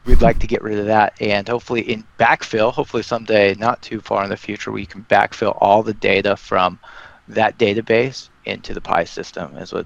we'd 0.05 0.21
like 0.21 0.39
to 0.39 0.47
get 0.47 0.61
rid 0.61 0.79
of 0.79 0.85
that 0.85 1.13
and 1.19 1.47
hopefully 1.47 1.81
in 1.81 2.03
backfill 2.17 2.71
hopefully 2.71 3.03
someday 3.03 3.53
not 3.55 3.81
too 3.81 3.99
far 3.99 4.23
in 4.23 4.29
the 4.29 4.37
future 4.37 4.71
we 4.71 4.85
can 4.85 5.03
backfill 5.05 5.57
all 5.59 5.83
the 5.83 5.93
data 5.95 6.35
from 6.37 6.79
that 7.27 7.57
database 7.57 8.29
into 8.45 8.73
the 8.73 8.81
pi 8.81 9.03
system 9.03 9.57
is 9.57 9.73
what 9.73 9.85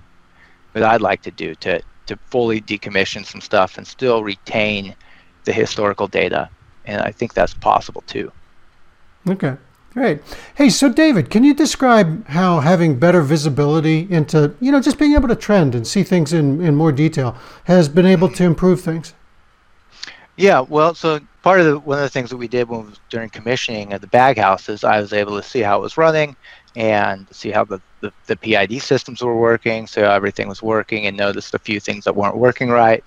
what 0.74 0.84
i'd 0.84 1.02
like 1.02 1.22
to 1.24 1.32
do 1.32 1.56
to 1.56 1.82
to 2.06 2.16
fully 2.30 2.62
decommission 2.62 3.26
some 3.26 3.42
stuff 3.42 3.78
and 3.78 3.88
still 3.88 4.24
retain 4.24 4.96
the 5.46 5.54
historical 5.54 6.08
data 6.08 6.52
and 6.86 7.02
i 7.02 7.12
think 7.12 7.34
that's 7.34 7.56
possible 7.56 8.04
too 8.06 8.32
okay 9.28 9.58
Great. 9.94 10.22
Hey, 10.56 10.70
so 10.70 10.88
David, 10.88 11.30
can 11.30 11.44
you 11.44 11.54
describe 11.54 12.26
how 12.28 12.62
having 12.62 12.98
better 12.98 13.22
visibility 13.22 14.08
into, 14.10 14.56
you 14.62 14.72
know, 14.72 14.80
just 14.80 14.98
being 14.98 15.16
able 15.16 15.28
to 15.28 15.36
trend 15.36 15.76
and 15.76 15.86
see 15.86 16.02
things 16.02 16.32
in, 16.32 16.62
in 16.62 16.76
more 16.76 16.94
detail 16.94 17.36
has 17.66 17.90
been 17.90 18.06
able 18.06 18.30
to 18.30 18.46
improve 18.46 18.80
things? 18.80 19.14
Yeah, 20.38 20.62
well, 20.62 20.96
so 20.96 21.20
part 21.44 21.60
of 21.60 21.66
the 21.66 21.78
one 21.80 21.98
of 21.98 22.04
the 22.04 22.10
things 22.10 22.30
that 22.30 22.38
we 22.38 22.48
did 22.48 22.70
when 22.70 22.94
during 23.10 23.30
commissioning 23.30 23.92
of 23.92 24.00
the 24.00 24.08
bag 24.08 24.38
houses, 24.38 24.86
I 24.86 25.02
was 25.02 25.12
able 25.12 25.36
to 25.36 25.46
see 25.46 25.60
how 25.60 25.80
it 25.80 25.82
was 25.82 25.98
running 25.98 26.38
and 26.78 27.28
see 27.32 27.52
how 27.52 27.66
the, 27.66 27.82
the, 28.00 28.14
the 28.28 28.38
PID 28.38 28.82
systems 28.82 29.22
were 29.22 29.36
working, 29.36 29.88
so 29.88 30.10
everything 30.10 30.48
was 30.48 30.64
working, 30.64 31.06
and 31.06 31.18
noticed 31.18 31.54
a 31.54 31.60
few 31.60 31.82
things 31.82 32.06
that 32.06 32.16
weren't 32.16 32.38
working 32.38 32.70
right. 32.70 33.04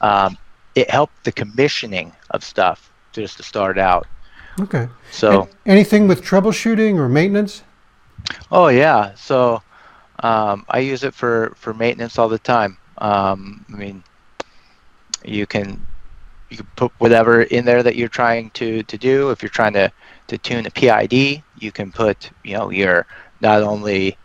Um, 0.00 0.38
it 0.74 0.88
helped 0.88 1.24
the 1.24 1.32
commissioning 1.32 2.12
of 2.30 2.42
stuff 2.42 2.90
just 3.12 3.36
to 3.36 3.42
start 3.42 3.76
out. 3.76 4.06
Okay. 4.58 4.88
So 5.10 5.48
anything 5.66 6.08
with 6.08 6.22
troubleshooting 6.22 6.96
or 6.96 7.08
maintenance? 7.08 7.62
Oh 8.50 8.68
yeah, 8.68 9.14
so 9.14 9.62
um, 10.20 10.64
I 10.68 10.80
use 10.80 11.04
it 11.04 11.14
for 11.14 11.52
for 11.56 11.74
maintenance 11.74 12.18
all 12.18 12.28
the 12.28 12.38
time. 12.38 12.78
Um, 12.98 13.64
I 13.72 13.76
mean, 13.76 14.02
you 15.24 15.46
can 15.46 15.86
you 16.48 16.58
can 16.58 16.66
put 16.76 16.92
whatever 16.98 17.42
in 17.42 17.64
there 17.64 17.82
that 17.82 17.96
you're 17.96 18.08
trying 18.08 18.50
to 18.50 18.82
to 18.84 18.98
do. 18.98 19.30
If 19.30 19.42
you're 19.42 19.50
trying 19.50 19.74
to 19.74 19.92
to 20.28 20.38
tune 20.38 20.66
a 20.66 20.70
PID, 20.70 21.42
you 21.58 21.72
can 21.72 21.92
put 21.92 22.30
you 22.44 22.54
know 22.54 22.70
your 22.70 23.06
not 23.40 23.62
only 23.62 24.16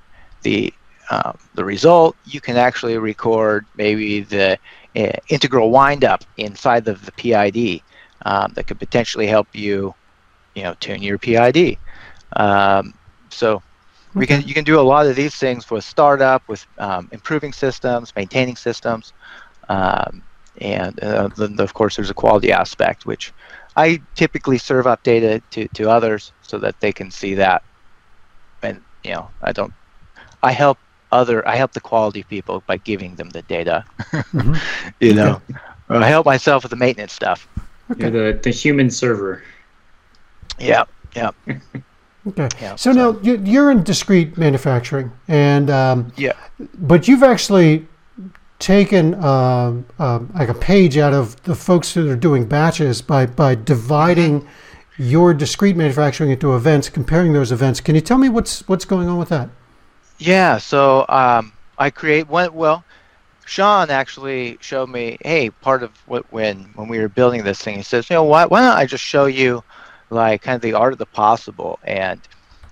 the 0.43 0.73
um, 1.09 1.38
the 1.55 1.65
result, 1.65 2.15
you 2.25 2.39
can 2.39 2.55
actually 2.55 2.97
record 2.97 3.65
maybe 3.75 4.21
the 4.21 4.57
uh, 4.95 5.11
integral 5.27 5.69
windup 5.69 6.23
inside 6.38 6.88
of 6.88 7.05
the 7.05 7.11
PID 7.11 7.81
um, 8.25 8.53
that 8.53 8.67
could 8.67 8.79
potentially 8.79 9.27
help 9.27 9.53
you 9.53 9.93
you 10.55 10.63
know 10.63 10.75
tune 10.79 11.01
your 11.01 11.17
PID. 11.17 11.77
Um, 12.36 12.93
so 13.29 13.62
we 14.13 14.27
can 14.27 14.41
you 14.41 14.53
can 14.53 14.63
do 14.63 14.79
a 14.79 14.81
lot 14.81 15.05
of 15.05 15.15
these 15.15 15.36
things 15.36 15.70
with 15.70 15.84
startup, 15.84 16.48
with 16.48 16.65
um, 16.77 17.10
improving 17.12 17.53
systems, 17.53 18.13
maintaining 18.15 18.55
systems, 18.55 19.13
um, 19.70 20.22
and 20.58 21.01
uh, 21.03 21.29
then 21.38 21.60
of 21.60 21.74
course 21.74 21.96
there's 21.96 22.10
a 22.10 22.15
quality 22.15 22.51
aspect 22.51 23.05
which 23.05 23.31
I 23.75 24.01
typically 24.15 24.58
serve 24.58 24.86
up 24.86 25.01
data 25.03 25.41
to, 25.51 25.67
to 25.70 25.89
others 25.89 26.34
so 26.41 26.58
that 26.58 26.79
they 26.81 26.91
can 26.91 27.10
see 27.10 27.36
that. 27.36 27.63
And 28.62 28.81
you 29.03 29.12
know 29.12 29.29
I 29.41 29.53
don't 29.53 29.74
I 30.43 30.51
help 30.51 30.77
other 31.12 31.48
I 31.48 31.55
help 31.55 31.74
the 31.74 31.81
quality 31.81 32.24
people 32.24 32.63
by 32.67 32.77
giving 32.77 33.15
them 33.15 33.29
the 33.29 33.41
data. 33.43 33.86
Mhm. 34.12 34.60
you 35.00 35.13
know 35.13 35.41
I 35.89 36.08
help 36.08 36.25
myself 36.25 36.63
with 36.63 36.70
the 36.70 36.75
maintenance 36.77 37.13
stuff. 37.13 37.48
Okay. 37.91 38.03
You're 38.03 38.34
the, 38.34 38.39
the 38.39 38.51
human 38.51 38.89
server. 38.89 39.43
Yeah, 40.62 40.84
yeah, 41.15 41.32
Okay. 42.27 42.50
yeah. 42.62 42.75
So 42.75 42.91
now 42.91 43.18
you- 43.22 43.41
you're 43.44 43.72
in 43.72 43.84
discrete 43.84 44.38
manufacturing, 44.38 45.12
and 45.27 45.70
um, 45.70 46.12
Yeah. 46.15 46.34
but 46.77 47.08
you've 47.08 47.24
actually 47.24 47.88
taken 48.60 49.15
um 49.24 49.84
um 49.98 50.30
like 50.36 50.48
a 50.48 50.53
page 50.53 50.96
out 50.96 51.13
of 51.13 51.36
the 51.44 51.56
folks 51.56 51.96
that 51.96 52.08
are 52.08 52.15
doing 52.15 52.46
batches 52.46 53.01
by 53.01 53.25
by 53.25 53.56
dividing 53.56 54.48
your 55.00 55.34
discrete 55.34 55.75
manufacturing 55.75 56.30
into 56.30 56.56
events, 56.56 56.88
comparing 56.89 57.34
those 57.34 57.51
events. 57.51 57.82
Can 57.82 57.96
you 57.96 58.01
tell 58.01 58.20
me 58.20 58.30
what's 58.30 58.68
what's 58.68 58.86
going 58.86 59.08
on 59.08 59.18
with 59.18 59.30
that? 59.30 59.50
Yeah, 60.20 60.60
so 60.60 61.06
um, 61.10 61.51
I 61.80 61.89
create 61.89 62.27
one. 62.30 62.53
Well, 62.53 62.84
Sean 63.46 63.89
actually 63.89 64.60
showed 64.62 64.89
me. 64.89 65.18
Hey, 65.22 65.50
part 65.50 65.82
of 65.82 65.89
what 66.06 66.32
when 66.32 66.70
when 66.75 66.88
we 66.88 67.00
were 67.00 67.10
building 67.10 67.44
this 67.44 67.60
thing, 67.63 67.77
he 67.77 67.82
says, 67.82 68.08
you 68.12 68.15
know, 68.15 68.24
why 68.24 68.46
why 68.46 68.60
don't 68.62 68.77
I 68.77 68.86
just 68.86 69.03
show 69.03 69.25
you, 69.25 69.63
like, 70.12 70.44
kind 70.44 70.58
of 70.58 70.62
the 70.62 70.74
art 70.75 70.94
of 70.94 71.00
the 71.00 71.08
possible? 71.08 71.80
And 71.84 72.27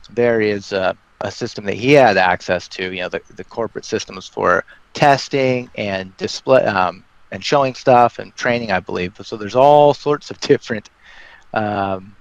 there 0.10 0.41
is 0.41 0.74
a, 0.74 0.98
a 1.22 1.31
system 1.31 1.65
that 1.65 1.75
he 1.75 1.93
had 1.93 2.17
access 2.17 2.67
to. 2.69 2.93
You 2.93 3.03
know, 3.03 3.10
the 3.10 3.22
the 3.31 3.46
corporate 3.46 3.86
systems 3.86 4.27
for 4.27 4.65
testing 4.96 5.72
and 5.75 6.17
display 6.17 6.63
um, 6.65 7.05
and 7.31 7.43
showing 7.46 7.75
stuff 7.75 8.19
and 8.19 8.36
training, 8.36 8.72
I 8.72 8.81
believe. 8.81 9.15
So 9.24 9.38
there's 9.38 9.55
all 9.55 9.93
sorts 9.96 10.31
of 10.31 10.39
different. 10.41 10.89
Um, 11.53 12.17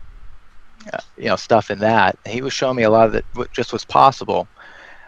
uh, 0.93 0.99
you 1.17 1.27
know 1.29 1.37
stuff 1.37 1.71
in 1.71 1.79
that. 1.81 2.19
He 2.27 2.43
was 2.43 2.53
showing 2.53 2.77
me 2.77 2.85
a 2.85 2.91
lot 2.91 3.07
of 3.07 3.13
that 3.13 3.27
what 3.35 3.53
just 3.53 3.73
was 3.73 3.85
possible. 3.85 4.51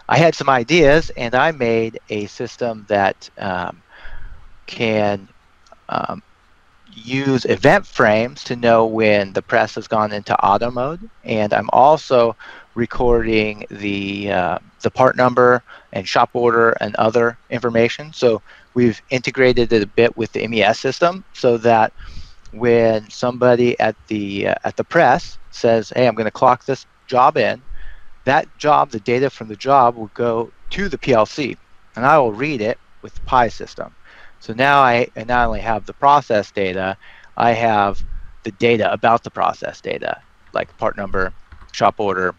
I 0.09 0.19
had 0.19 0.35
some 0.35 0.51
ideas, 0.51 1.11
and 1.17 1.35
I 1.35 1.53
made 1.53 2.01
a 2.11 2.27
system 2.27 2.85
that 2.89 3.29
um, 3.39 3.83
can 4.67 5.29
um, 5.89 6.23
use 6.93 7.45
event 7.45 7.87
frames 7.87 8.45
to 8.45 8.57
know 8.57 8.87
when 8.87 9.33
the 9.33 9.43
press 9.43 9.75
has 9.75 9.89
gone 9.89 10.13
into 10.13 10.39
auto 10.45 10.71
mode. 10.71 11.09
And 11.25 11.53
I'm 11.53 11.71
also 11.73 12.37
recording 12.75 13.65
the 13.71 14.33
uh, 14.33 14.59
the 14.83 14.91
part 14.91 15.17
number 15.17 15.63
and 15.93 16.07
shop 16.09 16.31
order 16.33 16.71
and 16.81 16.95
other 16.97 17.39
information. 17.51 18.13
So 18.13 18.43
we've 18.75 19.01
integrated 19.11 19.73
it 19.73 19.83
a 19.83 19.87
bit 19.87 20.17
with 20.17 20.33
the 20.33 20.47
MES 20.47 20.79
system, 20.79 21.25
so 21.33 21.57
that 21.59 21.93
when 22.53 23.09
somebody 23.11 23.79
at 23.81 23.97
the 24.09 24.49
uh, 24.49 24.55
at 24.65 24.77
the 24.77 24.85
press 24.85 25.39
says, 25.51 25.93
"Hey, 25.95 26.07
I'm 26.07 26.15
going 26.15 26.25
to 26.27 26.31
clock 26.31 26.65
this 26.65 26.87
job 27.07 27.37
in," 27.37 27.63
that 28.25 28.49
job, 28.59 28.91
the 28.91 29.01
data 29.01 29.31
from 29.31 29.49
the 29.49 29.57
job 29.57 29.97
will 29.97 30.11
go 30.15 30.53
to 30.71 30.89
the 30.89 30.99
PLC, 30.99 31.57
and 31.97 32.07
I 32.07 32.19
will 32.19 32.33
read 32.33 32.61
it 32.61 32.79
with 33.03 33.15
the 33.15 33.21
Pi 33.23 33.49
system. 33.49 33.95
So 34.41 34.55
now 34.55 34.81
I, 34.81 35.09
not 35.17 35.47
only 35.47 35.61
have 35.61 35.87
the 35.87 35.95
process 35.95 36.51
data, 36.51 36.97
I 37.37 37.53
have 37.53 38.03
the 38.43 38.51
data 38.53 38.93
about 38.93 39.23
the 39.23 39.31
process 39.31 39.81
data, 39.81 40.21
like 40.53 40.77
part 40.79 40.97
number, 40.97 41.33
shop 41.73 41.97
order, 41.99 42.35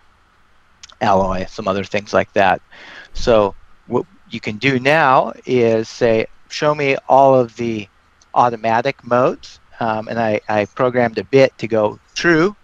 alloy, 0.99 1.45
some 1.45 1.67
other 1.67 1.83
things 1.83 2.13
like 2.13 2.31
that. 2.33 2.61
So 3.13 3.55
what 3.87 4.05
you 4.29 4.39
can 4.39 4.57
do 4.57 4.79
now 4.79 5.33
is 5.45 5.89
say, 5.89 6.25
show 6.49 6.73
me 6.73 6.97
all 7.07 7.39
of 7.39 7.55
the 7.55 7.87
automatic 8.33 9.03
modes, 9.03 9.59
um, 9.79 10.07
and 10.07 10.19
I, 10.19 10.41
I 10.49 10.65
programmed 10.65 11.17
a 11.17 11.23
bit 11.23 11.57
to 11.59 11.67
go 11.67 11.99
true 12.15 12.55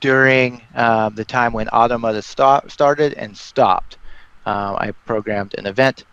during 0.00 0.62
um, 0.74 1.14
the 1.14 1.24
time 1.24 1.52
when 1.52 1.68
auto 1.68 1.98
mode 1.98 2.22
stop, 2.24 2.70
started 2.70 3.14
and 3.14 3.36
stopped. 3.36 3.98
Uh, 4.44 4.76
I 4.78 4.92
programmed 5.04 5.54
an 5.58 5.66
event 5.66 6.04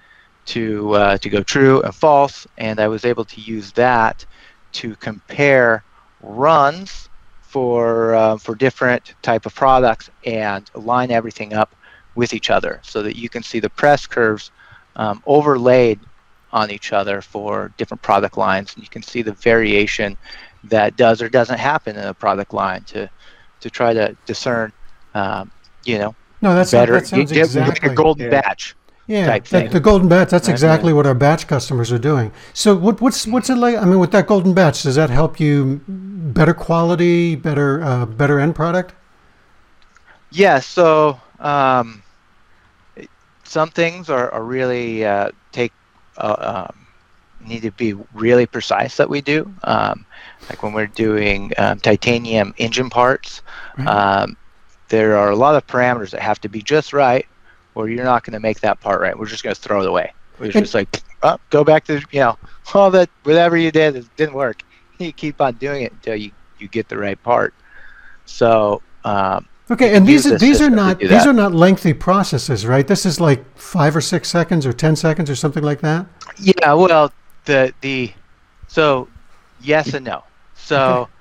to 0.45 0.93
uh, 0.93 1.17
to 1.17 1.29
go 1.29 1.41
true 1.43 1.81
and 1.81 1.93
false, 1.95 2.45
and 2.57 2.79
I 2.79 2.87
was 2.87 3.05
able 3.05 3.25
to 3.25 3.41
use 3.41 3.71
that 3.73 4.25
to 4.73 4.95
compare 4.97 5.83
runs 6.21 7.09
for 7.41 8.15
uh, 8.15 8.37
for 8.37 8.55
different 8.55 9.15
type 9.21 9.45
of 9.45 9.53
products 9.55 10.09
and 10.25 10.69
line 10.75 11.11
everything 11.11 11.53
up 11.53 11.75
with 12.15 12.33
each 12.33 12.49
other 12.49 12.79
so 12.83 13.01
that 13.03 13.15
you 13.15 13.29
can 13.29 13.43
see 13.43 13.59
the 13.59 13.69
press 13.69 14.05
curves 14.05 14.51
um, 14.95 15.21
overlaid 15.25 15.99
on 16.51 16.69
each 16.69 16.93
other 16.93 17.21
for 17.21 17.73
different 17.77 18.01
product 18.01 18.37
lines, 18.37 18.73
and 18.75 18.83
you 18.83 18.89
can 18.89 19.01
see 19.01 19.21
the 19.23 19.33
variation 19.33 20.15
that 20.63 20.95
does 20.95 21.21
or 21.21 21.29
doesn't 21.29 21.59
happen 21.59 21.95
in 21.97 22.03
a 22.05 22.13
product 22.13 22.53
line 22.53 22.83
to 22.83 23.09
to 23.59 23.69
try 23.69 23.93
to 23.93 24.15
discern, 24.25 24.71
um, 25.13 25.51
you 25.85 25.97
know, 25.97 26.15
No, 26.41 26.53
that's 26.53 26.71
better 26.71 26.93
that 26.93 27.07
sounds 27.07 27.31
exactly. 27.31 27.61
like 27.61 27.83
a 27.83 27.95
golden 27.95 28.25
Yeah. 28.25 28.41
batch. 28.41 28.75
Yeah, 29.07 29.25
type 29.25 29.45
thing. 29.45 29.69
the 29.71 29.79
golden 29.79 30.07
batch. 30.07 30.29
That's 30.29 30.47
Right, 30.47 30.53
exactly 30.53 30.93
what 30.93 31.05
our 31.05 31.13
batch 31.15 31.47
customers 31.47 31.91
are 31.91 31.99
doing. 31.99 32.31
So, 32.53 32.75
what, 32.75 33.01
what's 33.01 33.27
what's 33.27 33.49
it 33.49 33.55
like? 33.55 33.75
I 33.75 33.85
mean, 33.85 33.99
with 33.99 34.11
that 34.11 34.27
golden 34.27 34.53
batch, 34.53 34.83
does 34.83 34.95
that 34.95 35.09
help 35.09 35.39
you 35.39 35.81
better 35.87 36.53
quality, 36.53 37.35
better 37.35 37.83
uh, 37.83 38.05
better 38.05 38.39
end 38.39 38.55
product? 38.55 38.93
Yeah, 40.31 40.59
so 40.59 41.19
um, 41.39 42.01
some 43.43 43.69
things 43.69 44.09
are, 44.09 44.31
are 44.31 44.43
really 44.43 45.05
uh, 45.05 45.31
take 45.51 45.73
uh, 46.17 46.65
um, 46.69 46.87
need 47.41 47.61
to 47.63 47.71
be 47.71 47.93
really 48.13 48.45
precise 48.45 48.97
that 48.97 49.09
we 49.09 49.21
do. 49.21 49.51
Um, 49.63 50.05
like 50.49 50.63
when 50.63 50.73
we're 50.73 50.87
doing 50.87 51.51
um, 51.57 51.79
titanium 51.79 52.53
engine 52.57 52.89
parts, 52.89 53.41
Right. 53.77 53.87
um, 53.87 54.37
there 54.89 55.17
are 55.17 55.29
a 55.29 55.35
lot 55.35 55.55
of 55.55 55.65
parameters 55.67 56.11
that 56.11 56.21
have 56.21 56.39
to 56.41 56.49
be 56.49 56.61
just 56.61 56.93
right, 56.93 57.25
or 57.75 57.89
you're 57.89 58.03
not 58.03 58.23
going 58.23 58.33
to 58.33 58.39
make 58.39 58.59
that 58.61 58.79
part 58.79 59.01
right. 59.01 59.17
We're 59.17 59.25
just 59.25 59.43
going 59.43 59.55
to 59.55 59.61
throw 59.61 59.81
it 59.81 59.87
away. 59.87 60.13
We're 60.39 60.51
just 60.51 60.73
like, 60.73 61.01
oh, 61.23 61.37
go 61.49 61.63
back 61.63 61.85
to 61.85 62.01
you 62.11 62.19
know 62.19 62.37
all 62.73 62.91
that 62.91 63.09
whatever 63.23 63.57
you 63.57 63.71
did 63.71 63.95
it 63.95 64.15
didn't 64.15 64.35
work. 64.35 64.63
You 64.99 65.11
keep 65.11 65.41
on 65.41 65.55
doing 65.55 65.83
it 65.83 65.91
until 65.91 66.15
you 66.15 66.31
you 66.59 66.67
get 66.67 66.89
the 66.89 66.97
right 66.97 67.21
part. 67.21 67.53
So. 68.25 68.81
Um, 69.03 69.47
Okay, 69.71 69.95
and 69.95 70.05
these 70.05 70.27
are 70.27 70.37
these 70.37 70.61
are 70.61 70.69
not 70.69 70.99
these 70.99 71.09
that. 71.09 71.25
are 71.25 71.33
not 71.33 71.53
lengthy 71.53 71.93
processes, 71.93 72.65
right? 72.65 72.85
This 72.85 73.05
is 73.05 73.21
like 73.21 73.43
five 73.57 73.95
or 73.95 74.01
six 74.01 74.29
seconds 74.29 74.65
or 74.65 74.73
ten 74.73 74.93
seconds 74.95 75.29
or 75.29 75.35
something 75.35 75.63
like 75.63 75.79
that. 75.79 76.05
Yeah, 76.37 76.73
well, 76.73 77.13
the 77.45 77.73
the 77.79 78.11
so 78.67 79.07
yes 79.61 79.93
and 79.93 80.05
no. 80.05 80.23
So, 80.55 81.01
okay. 81.01 81.11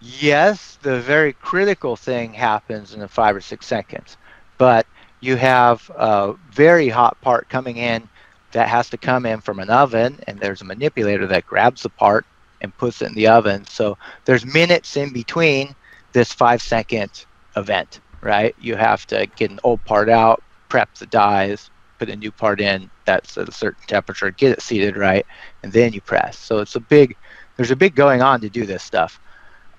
yes, 0.00 0.78
the 0.82 1.00
very 1.00 1.32
critical 1.34 1.96
thing 1.96 2.32
happens 2.32 2.94
in 2.94 3.00
the 3.00 3.08
five 3.08 3.36
or 3.36 3.40
six 3.40 3.64
seconds, 3.66 4.16
but 4.58 4.86
you 5.20 5.36
have 5.36 5.90
a 5.94 6.34
very 6.50 6.88
hot 6.88 7.20
part 7.20 7.48
coming 7.48 7.76
in 7.76 8.08
that 8.52 8.68
has 8.68 8.90
to 8.90 8.96
come 8.96 9.26
in 9.26 9.40
from 9.40 9.60
an 9.60 9.70
oven, 9.70 10.18
and 10.26 10.38
there's 10.38 10.62
a 10.62 10.64
manipulator 10.64 11.26
that 11.26 11.46
grabs 11.46 11.82
the 11.82 11.88
part 11.88 12.26
and 12.60 12.76
puts 12.76 13.00
it 13.00 13.08
in 13.08 13.14
the 13.14 13.26
oven. 13.26 13.64
So 13.66 13.96
there's 14.24 14.44
minutes 14.44 14.96
in 14.96 15.12
between 15.12 15.74
this 16.12 16.32
five 16.32 16.60
second 16.60 17.26
event, 17.56 18.00
right? 18.20 18.54
You 18.60 18.76
have 18.76 19.06
to 19.08 19.26
get 19.36 19.50
an 19.50 19.60
old 19.62 19.84
part 19.84 20.08
out, 20.08 20.42
prep 20.68 20.92
the 20.94 21.06
dies, 21.06 21.70
put 21.98 22.08
a 22.08 22.16
new 22.16 22.32
part 22.32 22.60
in 22.60 22.90
that's 23.04 23.36
at 23.38 23.48
a 23.48 23.52
certain 23.52 23.82
temperature, 23.86 24.30
get 24.30 24.52
it 24.52 24.62
seated 24.62 24.96
right, 24.96 25.24
and 25.62 25.72
then 25.72 25.92
you 25.92 26.00
press. 26.00 26.38
So 26.38 26.58
it's 26.58 26.74
a 26.74 26.80
big, 26.80 27.16
there's 27.56 27.70
a 27.70 27.76
big 27.76 27.94
going 27.94 28.22
on 28.22 28.40
to 28.40 28.48
do 28.48 28.66
this 28.66 28.82
stuff. 28.82 29.20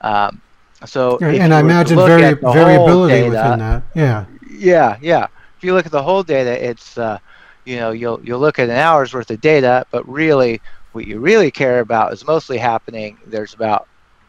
Um, 0.01 0.41
so 0.85 1.19
and 1.21 1.53
I 1.53 1.59
imagine 1.59 1.97
vari- 1.97 2.33
variability 2.33 3.13
data, 3.13 3.29
within 3.29 3.59
that. 3.59 3.83
Yeah. 3.95 4.25
Yeah, 4.61 4.97
yeah. 5.01 5.25
If 5.57 5.63
you 5.63 5.73
look 5.73 5.85
at 5.87 5.91
the 5.91 6.03
whole 6.03 6.23
data, 6.23 6.51
it's 6.69 6.97
uh, 6.97 7.17
you 7.65 7.77
know 7.77 7.91
you'll 7.91 8.19
you'll 8.23 8.39
look 8.39 8.59
at 8.59 8.69
an 8.69 8.75
hour's 8.75 9.13
worth 9.13 9.31
of 9.31 9.41
data, 9.41 9.83
but 9.91 10.07
really 10.07 10.61
what 10.91 11.07
you 11.07 11.19
really 11.19 11.49
care 11.51 11.79
about 11.79 12.13
is 12.13 12.25
mostly 12.27 12.57
happening. 12.59 13.19
There's 13.25 13.53
about 13.55 13.87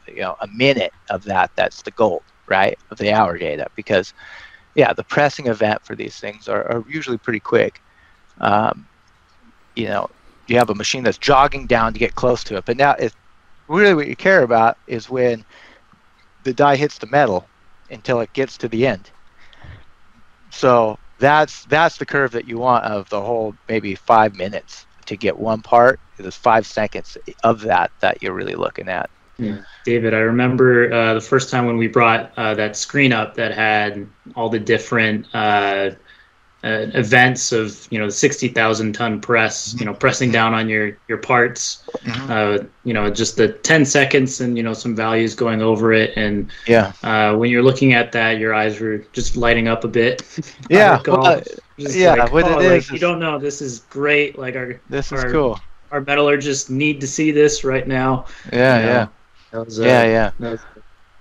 you 0.09 0.21
know 0.23 0.35
a 0.41 0.49
minute 0.49 0.95
of 1.11 1.23
that. 1.25 1.51
That's 1.57 1.83
the 1.83 1.91
gold, 1.93 2.25
right, 2.49 2.79
of 2.91 2.97
the 2.99 3.13
hour 3.13 3.37
data 3.37 3.67
because 3.75 4.15
yeah, 4.75 4.93
the 4.95 5.05
pressing 5.05 5.49
event 5.49 5.81
for 5.85 5.97
these 5.97 6.19
things 6.19 6.49
are, 6.49 6.65
are 6.71 6.85
usually 6.89 7.19
pretty 7.19 7.41
quick. 7.41 7.83
Um, 8.41 8.89
you 9.77 9.87
know, 9.87 10.09
you 10.49 10.59
have 10.59 10.71
a 10.71 10.77
machine 10.77 11.05
that's 11.05 11.19
jogging 11.19 11.67
down 11.69 11.95
to 11.95 12.01
get 12.01 12.15
close 12.17 12.45
to 12.47 12.57
it, 12.57 12.65
but 12.67 12.77
now 12.79 12.95
it's 12.99 13.17
really 13.69 13.95
what 13.95 14.09
you 14.09 14.17
care 14.17 14.45
about 14.45 14.79
is 14.89 15.11
when 15.11 15.45
the 16.43 16.55
die 16.55 16.77
hits 16.77 16.99
the 16.99 17.07
metal 17.09 17.51
until 17.91 18.21
it 18.21 18.33
gets 18.35 18.59
to 18.59 18.69
the 18.69 18.87
end. 18.87 19.13
So 20.53 20.99
that's 21.19 21.65
that's 21.65 21.97
the 21.97 22.07
curve 22.07 22.31
that 22.33 22.47
you 22.47 22.59
want 22.59 22.85
of 22.85 23.09
the 23.09 23.21
whole 23.21 23.55
maybe 23.69 23.95
five 23.95 24.37
minutes 24.37 24.87
to 25.07 25.17
get 25.17 25.39
one 25.39 25.63
part. 25.63 25.99
There's 26.19 26.37
five 26.37 26.67
seconds 26.67 27.17
of 27.43 27.63
that 27.63 27.91
that 28.01 28.23
you're 28.23 28.35
really 28.35 28.55
looking 28.55 28.89
at. 28.89 29.11
Yeah. 29.39 29.63
David, 29.85 30.15
I 30.15 30.19
remember 30.19 30.93
uh, 30.93 31.15
the 31.15 31.21
first 31.21 31.51
time 31.51 31.67
when 31.67 31.77
we 31.77 31.89
brought 31.89 32.33
uh, 32.37 32.55
that 32.55 32.77
screen 32.77 33.13
up 33.13 33.35
that 33.35 33.53
had 33.53 34.07
all 34.37 34.49
the 34.49 34.61
different 34.61 35.27
uh, 35.35 35.91
uh, 36.65 36.87
events 36.95 37.51
of 37.53 37.89
you 37.91 37.99
know 37.99 38.07
the 38.07 38.13
sixty 38.13 38.49
thousand 38.49 38.93
ton 38.93 39.21
press, 39.21 39.75
you 39.79 39.85
know 39.85 39.93
pressing 39.93 40.31
down 40.31 40.55
on 40.55 40.69
your 40.69 40.97
your 41.09 41.19
parts, 41.19 41.83
mm-hmm. 41.99 42.31
uh, 42.31 42.65
you 42.85 42.95
know 42.95 43.11
just 43.11 43.37
the 43.37 43.49
ten 43.49 43.85
seconds 43.85 44.41
and 44.41 44.57
you 44.57 44.63
know 44.63 44.73
some 44.73 44.95
values 44.95 45.35
going 45.35 45.61
over 45.61 45.93
it, 45.93 46.17
and 46.17 46.51
yeah, 46.67 46.93
uh, 47.03 47.35
when 47.35 47.51
you're 47.51 47.63
looking 47.63 47.95
at 47.95 48.13
that, 48.13 48.39
your 48.39 48.55
eyes 48.55 48.79
were 48.79 48.99
just 49.13 49.37
lighting 49.37 49.67
up 49.67 49.83
a 49.85 49.89
bit. 49.89 50.23
yeah, 50.71 51.01
well, 51.07 51.27
uh, 51.27 51.41
yeah, 51.77 52.15
like, 52.15 52.33
what 52.33 52.45
oh, 52.45 52.61
it 52.61 52.73
is, 52.73 52.89
like, 52.89 52.93
you 52.93 52.99
don't 53.01 53.19
know. 53.19 53.39
This 53.39 53.61
is 53.61 53.81
great. 53.91 54.39
Like 54.39 54.55
our 54.55 54.81
this 54.89 55.11
is 55.11 55.25
our, 55.25 55.31
cool. 55.33 55.61
Our 55.91 56.01
metallurgists 56.01 56.71
need 56.71 57.01
to 57.01 57.07
see 57.07 57.33
this 57.33 57.65
right 57.65 57.87
now. 57.87 58.27
Yeah, 58.53 58.79
you 58.79 58.87
know? 58.87 58.93
yeah. 58.93 59.59
Was, 59.59 59.81
uh, 59.81 59.85
yeah, 59.85 60.31
yeah 60.41 60.57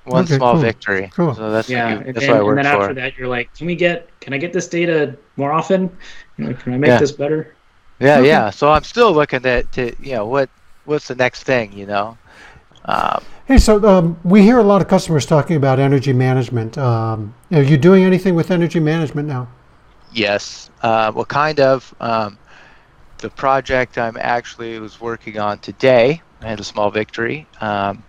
one 0.06 0.24
okay, 0.24 0.38
small 0.38 0.54
cool. 0.54 0.62
victory. 0.62 1.12
Cool. 1.14 1.36
So 1.36 1.52
that's 1.52 1.70
yeah. 1.70 2.00
You, 2.00 2.14
that's 2.14 2.26
and, 2.26 2.32
what 2.32 2.40
I 2.40 2.44
work 2.44 2.58
and 2.58 2.66
then 2.66 2.76
for. 2.76 2.82
after 2.82 2.94
that, 2.96 3.18
you're 3.18 3.28
like, 3.28 3.54
can 3.56 3.68
we 3.68 3.76
get? 3.76 4.10
Can 4.20 4.34
I 4.34 4.38
get 4.38 4.54
this 4.54 4.68
data 4.68 5.18
more 5.38 5.52
often? 5.52 5.96
You 6.38 6.46
know, 6.46 6.54
can 6.54 6.74
I 6.74 6.78
make 6.78 6.88
yeah. 6.90 7.00
this 7.00 7.12
better? 7.12 7.56
Yeah, 8.00 8.18
okay. 8.18 8.28
yeah. 8.28 8.50
So 8.50 8.72
I'm 8.72 8.84
still 8.84 9.14
looking 9.14 9.46
at 9.46 9.72
to 9.74 9.96
you 10.00 10.14
know 10.14 10.26
what 10.26 10.50
what's 10.86 11.08
the 11.08 11.16
next 11.16 11.44
thing 11.44 11.72
you 11.74 11.86
know. 11.86 12.18
Um, 12.86 13.24
hey, 13.46 13.60
so 13.60 13.88
um, 13.88 14.20
we 14.24 14.42
hear 14.42 14.58
a 14.58 14.64
lot 14.64 14.82
of 14.82 14.88
customers 14.88 15.26
talking 15.26 15.56
about 15.56 15.80
energy 15.80 16.14
management. 16.14 16.78
Um, 16.80 17.36
are 17.52 17.62
you 17.62 17.78
doing 17.78 18.04
anything 18.04 18.34
with 18.34 18.50
energy 18.50 18.80
management 18.80 19.28
now? 19.28 19.48
Yes. 20.14 20.72
Uh, 20.82 21.12
well, 21.14 21.26
kind 21.26 21.60
of. 21.60 21.94
Um, 22.00 22.38
the 23.22 23.30
project 23.30 23.98
I'm 23.98 24.18
actually 24.18 24.80
was 24.80 25.00
working 25.00 25.40
on 25.40 25.60
today. 25.60 26.22
I 26.42 26.48
had 26.48 26.60
a 26.60 26.64
small 26.64 26.90
victory. 26.90 27.48
Um, 27.62 28.04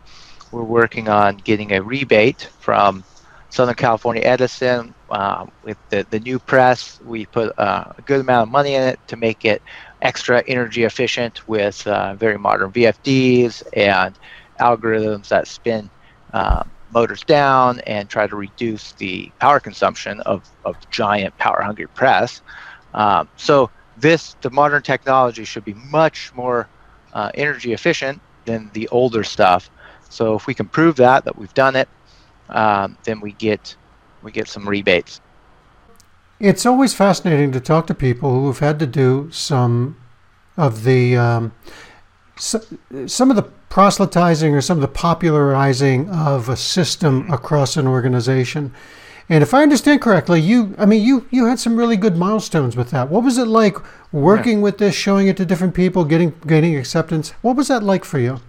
we're 0.52 0.62
working 0.62 1.08
on 1.08 1.38
getting 1.38 1.72
a 1.72 1.82
rebate 1.82 2.48
from 2.60 3.02
Southern 3.50 3.74
California 3.74 4.22
Edison. 4.22 4.94
Uh, 5.10 5.46
with 5.64 5.76
the, 5.90 6.06
the 6.10 6.20
new 6.20 6.38
press, 6.38 7.00
we 7.04 7.26
put 7.26 7.58
uh, 7.58 7.92
a 7.96 8.02
good 8.02 8.20
amount 8.20 8.48
of 8.48 8.52
money 8.52 8.74
in 8.74 8.82
it 8.82 9.00
to 9.08 9.16
make 9.16 9.44
it 9.44 9.62
extra 10.02 10.42
energy 10.46 10.84
efficient 10.84 11.46
with 11.48 11.86
uh, 11.86 12.14
very 12.14 12.38
modern 12.38 12.70
VFDs 12.72 13.62
and 13.76 14.18
algorithms 14.60 15.28
that 15.28 15.48
spin 15.48 15.90
uh, 16.32 16.62
motors 16.92 17.22
down 17.24 17.80
and 17.80 18.08
try 18.08 18.26
to 18.26 18.36
reduce 18.36 18.92
the 18.92 19.30
power 19.40 19.60
consumption 19.60 20.20
of, 20.20 20.48
of 20.64 20.76
giant 20.90 21.36
power 21.38 21.62
hungry 21.62 21.86
press. 21.88 22.42
Um, 22.94 23.28
so 23.36 23.70
this, 23.96 24.36
the 24.42 24.50
modern 24.50 24.82
technology 24.82 25.44
should 25.44 25.64
be 25.64 25.74
much 25.74 26.34
more 26.34 26.68
uh, 27.12 27.30
energy 27.34 27.72
efficient 27.72 28.20
than 28.44 28.70
the 28.72 28.88
older 28.88 29.24
stuff. 29.24 29.70
So 30.12 30.34
if 30.34 30.46
we 30.46 30.54
can 30.54 30.68
prove 30.68 30.96
that 30.96 31.24
that 31.24 31.38
we've 31.38 31.54
done 31.54 31.74
it, 31.74 31.88
um, 32.50 32.96
then 33.04 33.20
we 33.20 33.32
get 33.32 33.74
we 34.22 34.30
get 34.30 34.46
some 34.46 34.68
rebates. 34.68 35.20
It's 36.38 36.66
always 36.66 36.92
fascinating 36.92 37.52
to 37.52 37.60
talk 37.60 37.86
to 37.86 37.94
people 37.94 38.42
who've 38.42 38.58
had 38.58 38.78
to 38.80 38.86
do 38.86 39.28
some 39.30 39.96
of 40.56 40.84
the 40.84 41.16
um, 41.16 41.52
so, 42.36 42.60
some 43.06 43.30
of 43.30 43.36
the 43.36 43.44
proselytizing 43.70 44.54
or 44.54 44.60
some 44.60 44.76
of 44.76 44.82
the 44.82 44.88
popularizing 44.88 46.10
of 46.10 46.48
a 46.48 46.56
system 46.56 47.30
across 47.30 47.76
an 47.76 47.86
organization. 47.86 48.74
And 49.28 49.42
if 49.42 49.54
I 49.54 49.62
understand 49.62 50.02
correctly, 50.02 50.40
you 50.40 50.74
I 50.76 50.84
mean 50.84 51.02
you 51.02 51.26
you 51.30 51.46
had 51.46 51.58
some 51.58 51.76
really 51.76 51.96
good 51.96 52.16
milestones 52.16 52.76
with 52.76 52.90
that. 52.90 53.08
What 53.08 53.24
was 53.24 53.38
it 53.38 53.46
like 53.46 53.78
working 54.12 54.58
yeah. 54.58 54.64
with 54.64 54.78
this, 54.78 54.94
showing 54.94 55.28
it 55.28 55.38
to 55.38 55.46
different 55.46 55.74
people, 55.74 56.04
getting 56.04 56.34
getting 56.46 56.76
acceptance? 56.76 57.30
What 57.40 57.56
was 57.56 57.68
that 57.68 57.82
like 57.82 58.04
for 58.04 58.18
you? 58.18 58.40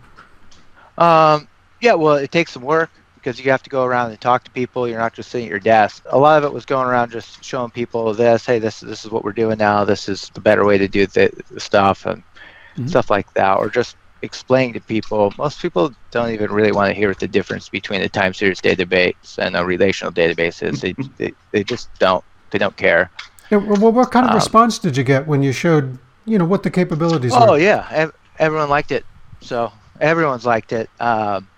Um, 0.98 1.48
yeah, 1.84 1.96
well, 1.96 2.16
it 2.16 2.32
takes 2.32 2.54
some 2.54 2.64
work 2.64 2.90
because 3.16 3.44
you 3.44 3.52
have 3.52 3.62
to 3.64 3.70
go 3.70 3.84
around 3.84 4.12
and 4.12 4.22
talk 4.22 4.46
to 4.46 4.52
people. 4.52 4.88
You're 4.88 5.00
not 5.00 5.14
just 5.14 5.30
sitting 5.30 5.48
at 5.48 5.50
your 5.50 5.60
desk. 5.60 6.04
A 6.10 6.18
lot 6.18 6.38
of 6.38 6.46
it 6.46 6.54
was 6.54 6.66
going 6.66 6.88
around 6.88 7.12
just 7.12 7.44
showing 7.44 7.72
people 7.72 8.14
this. 8.14 8.46
Hey, 8.46 8.58
this 8.58 8.80
this 8.80 9.04
is 9.04 9.12
what 9.12 9.26
we're 9.26 9.34
doing 9.34 9.58
now. 9.58 9.84
This 9.84 10.08
is 10.08 10.30
the 10.34 10.40
better 10.40 10.64
way 10.64 10.78
to 10.78 10.88
do 10.88 11.06
the, 11.06 11.30
the 11.52 11.60
stuff 11.60 12.06
and 12.06 12.24
mm-hmm. 12.24 12.88
stuff 12.88 13.10
like 13.10 13.34
that, 13.34 13.58
or 13.58 13.70
just 13.70 13.98
explaining 14.22 14.74
to 14.74 14.80
people. 14.80 15.34
Most 15.38 15.62
people 15.62 15.94
don't 16.12 16.32
even 16.32 16.52
really 16.54 16.72
want 16.72 16.90
to 16.90 16.94
hear 16.94 17.14
the 17.14 17.28
difference 17.28 17.68
between 17.68 18.02
a 18.02 18.08
time 18.08 18.34
series 18.34 18.62
database 18.62 19.38
and 19.38 19.58
a 19.58 19.66
relational 19.66 20.14
database 20.14 20.64
is. 20.64 20.80
They, 20.80 20.94
they, 21.18 21.34
they 21.52 21.66
just 21.66 21.94
don't. 22.00 22.24
They 22.52 22.60
don't 22.60 22.78
care. 22.78 23.12
Yeah, 23.52 23.58
well, 23.58 23.92
what 23.92 24.10
kind 24.10 24.26
of 24.26 24.32
um, 24.32 24.38
response 24.38 24.80
did 24.80 24.96
you 24.96 25.04
get 25.04 25.28
when 25.28 25.44
you 25.44 25.52
showed, 25.52 25.98
you 26.24 26.38
know, 26.38 26.46
what 26.46 26.64
the 26.64 26.72
capabilities 26.72 27.34
oh, 27.36 27.52
were? 27.52 27.60
yeah, 27.60 28.10
everyone 28.40 28.70
liked 28.70 28.94
it. 28.94 29.06
So 29.42 29.72
everyone's 30.00 30.46
liked 30.46 30.72
it. 30.72 30.90
Um, 31.00 31.50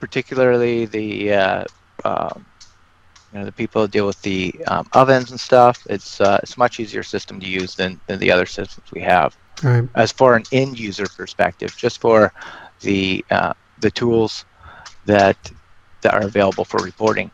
particularly 0.00 0.86
the 0.86 1.32
uh, 1.32 1.64
um, 2.04 2.44
you 3.32 3.38
know 3.38 3.44
the 3.44 3.52
people 3.52 3.82
who 3.82 3.88
deal 3.88 4.06
with 4.06 4.20
the 4.22 4.54
um, 4.66 4.88
ovens 4.94 5.30
and 5.30 5.38
stuff. 5.38 5.86
It's 5.88 6.20
uh, 6.20 6.40
it's 6.42 6.56
a 6.56 6.58
much 6.58 6.80
easier 6.80 7.02
system 7.02 7.38
to 7.40 7.46
use 7.46 7.74
than, 7.76 8.00
than 8.06 8.18
the 8.18 8.32
other 8.32 8.46
systems 8.46 8.90
we 8.92 9.02
have. 9.02 9.36
Right. 9.62 9.88
As 9.94 10.10
for 10.10 10.34
an 10.34 10.44
end 10.52 10.78
user 10.78 11.06
perspective, 11.16 11.76
just 11.76 12.00
for 12.00 12.32
the 12.80 13.24
uh, 13.30 13.52
the 13.78 13.90
tools 13.90 14.44
that 15.06 15.36
that 16.00 16.14
are 16.14 16.22
available 16.22 16.64
for 16.64 16.82
reporting. 16.82 17.30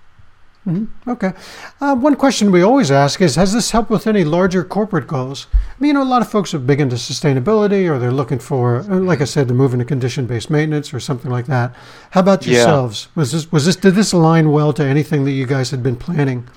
Mm-hmm. 0.66 1.10
Okay. 1.10 1.32
Uh, 1.80 1.94
one 1.94 2.16
question 2.16 2.50
we 2.50 2.62
always 2.62 2.90
ask 2.90 3.20
is 3.20 3.36
Has 3.36 3.52
this 3.52 3.70
helped 3.70 3.88
with 3.88 4.06
any 4.06 4.24
larger 4.24 4.64
corporate 4.64 5.06
goals? 5.06 5.46
I 5.54 5.58
mean, 5.78 5.88
you 5.88 5.92
know, 5.94 6.02
a 6.02 6.04
lot 6.04 6.22
of 6.22 6.28
folks 6.28 6.52
are 6.54 6.58
big 6.58 6.80
into 6.80 6.96
sustainability 6.96 7.88
or 7.88 8.00
they're 8.00 8.10
looking 8.10 8.40
for, 8.40 8.78
uh, 8.80 8.98
like 8.98 9.20
I 9.20 9.24
said, 9.24 9.46
to 9.48 9.54
move 9.54 9.72
into 9.72 9.84
condition 9.84 10.26
based 10.26 10.50
maintenance 10.50 10.92
or 10.92 10.98
something 10.98 11.30
like 11.30 11.46
that. 11.46 11.72
How 12.10 12.20
about 12.20 12.46
yourselves? 12.46 13.06
Yeah. 13.06 13.20
Was 13.20 13.32
this, 13.32 13.52
was 13.52 13.66
this, 13.66 13.76
did 13.76 13.94
this 13.94 14.12
align 14.12 14.50
well 14.50 14.72
to 14.72 14.84
anything 14.84 15.24
that 15.24 15.32
you 15.32 15.46
guys 15.46 15.70
had 15.70 15.84
been 15.84 15.96
planning? 15.96 16.48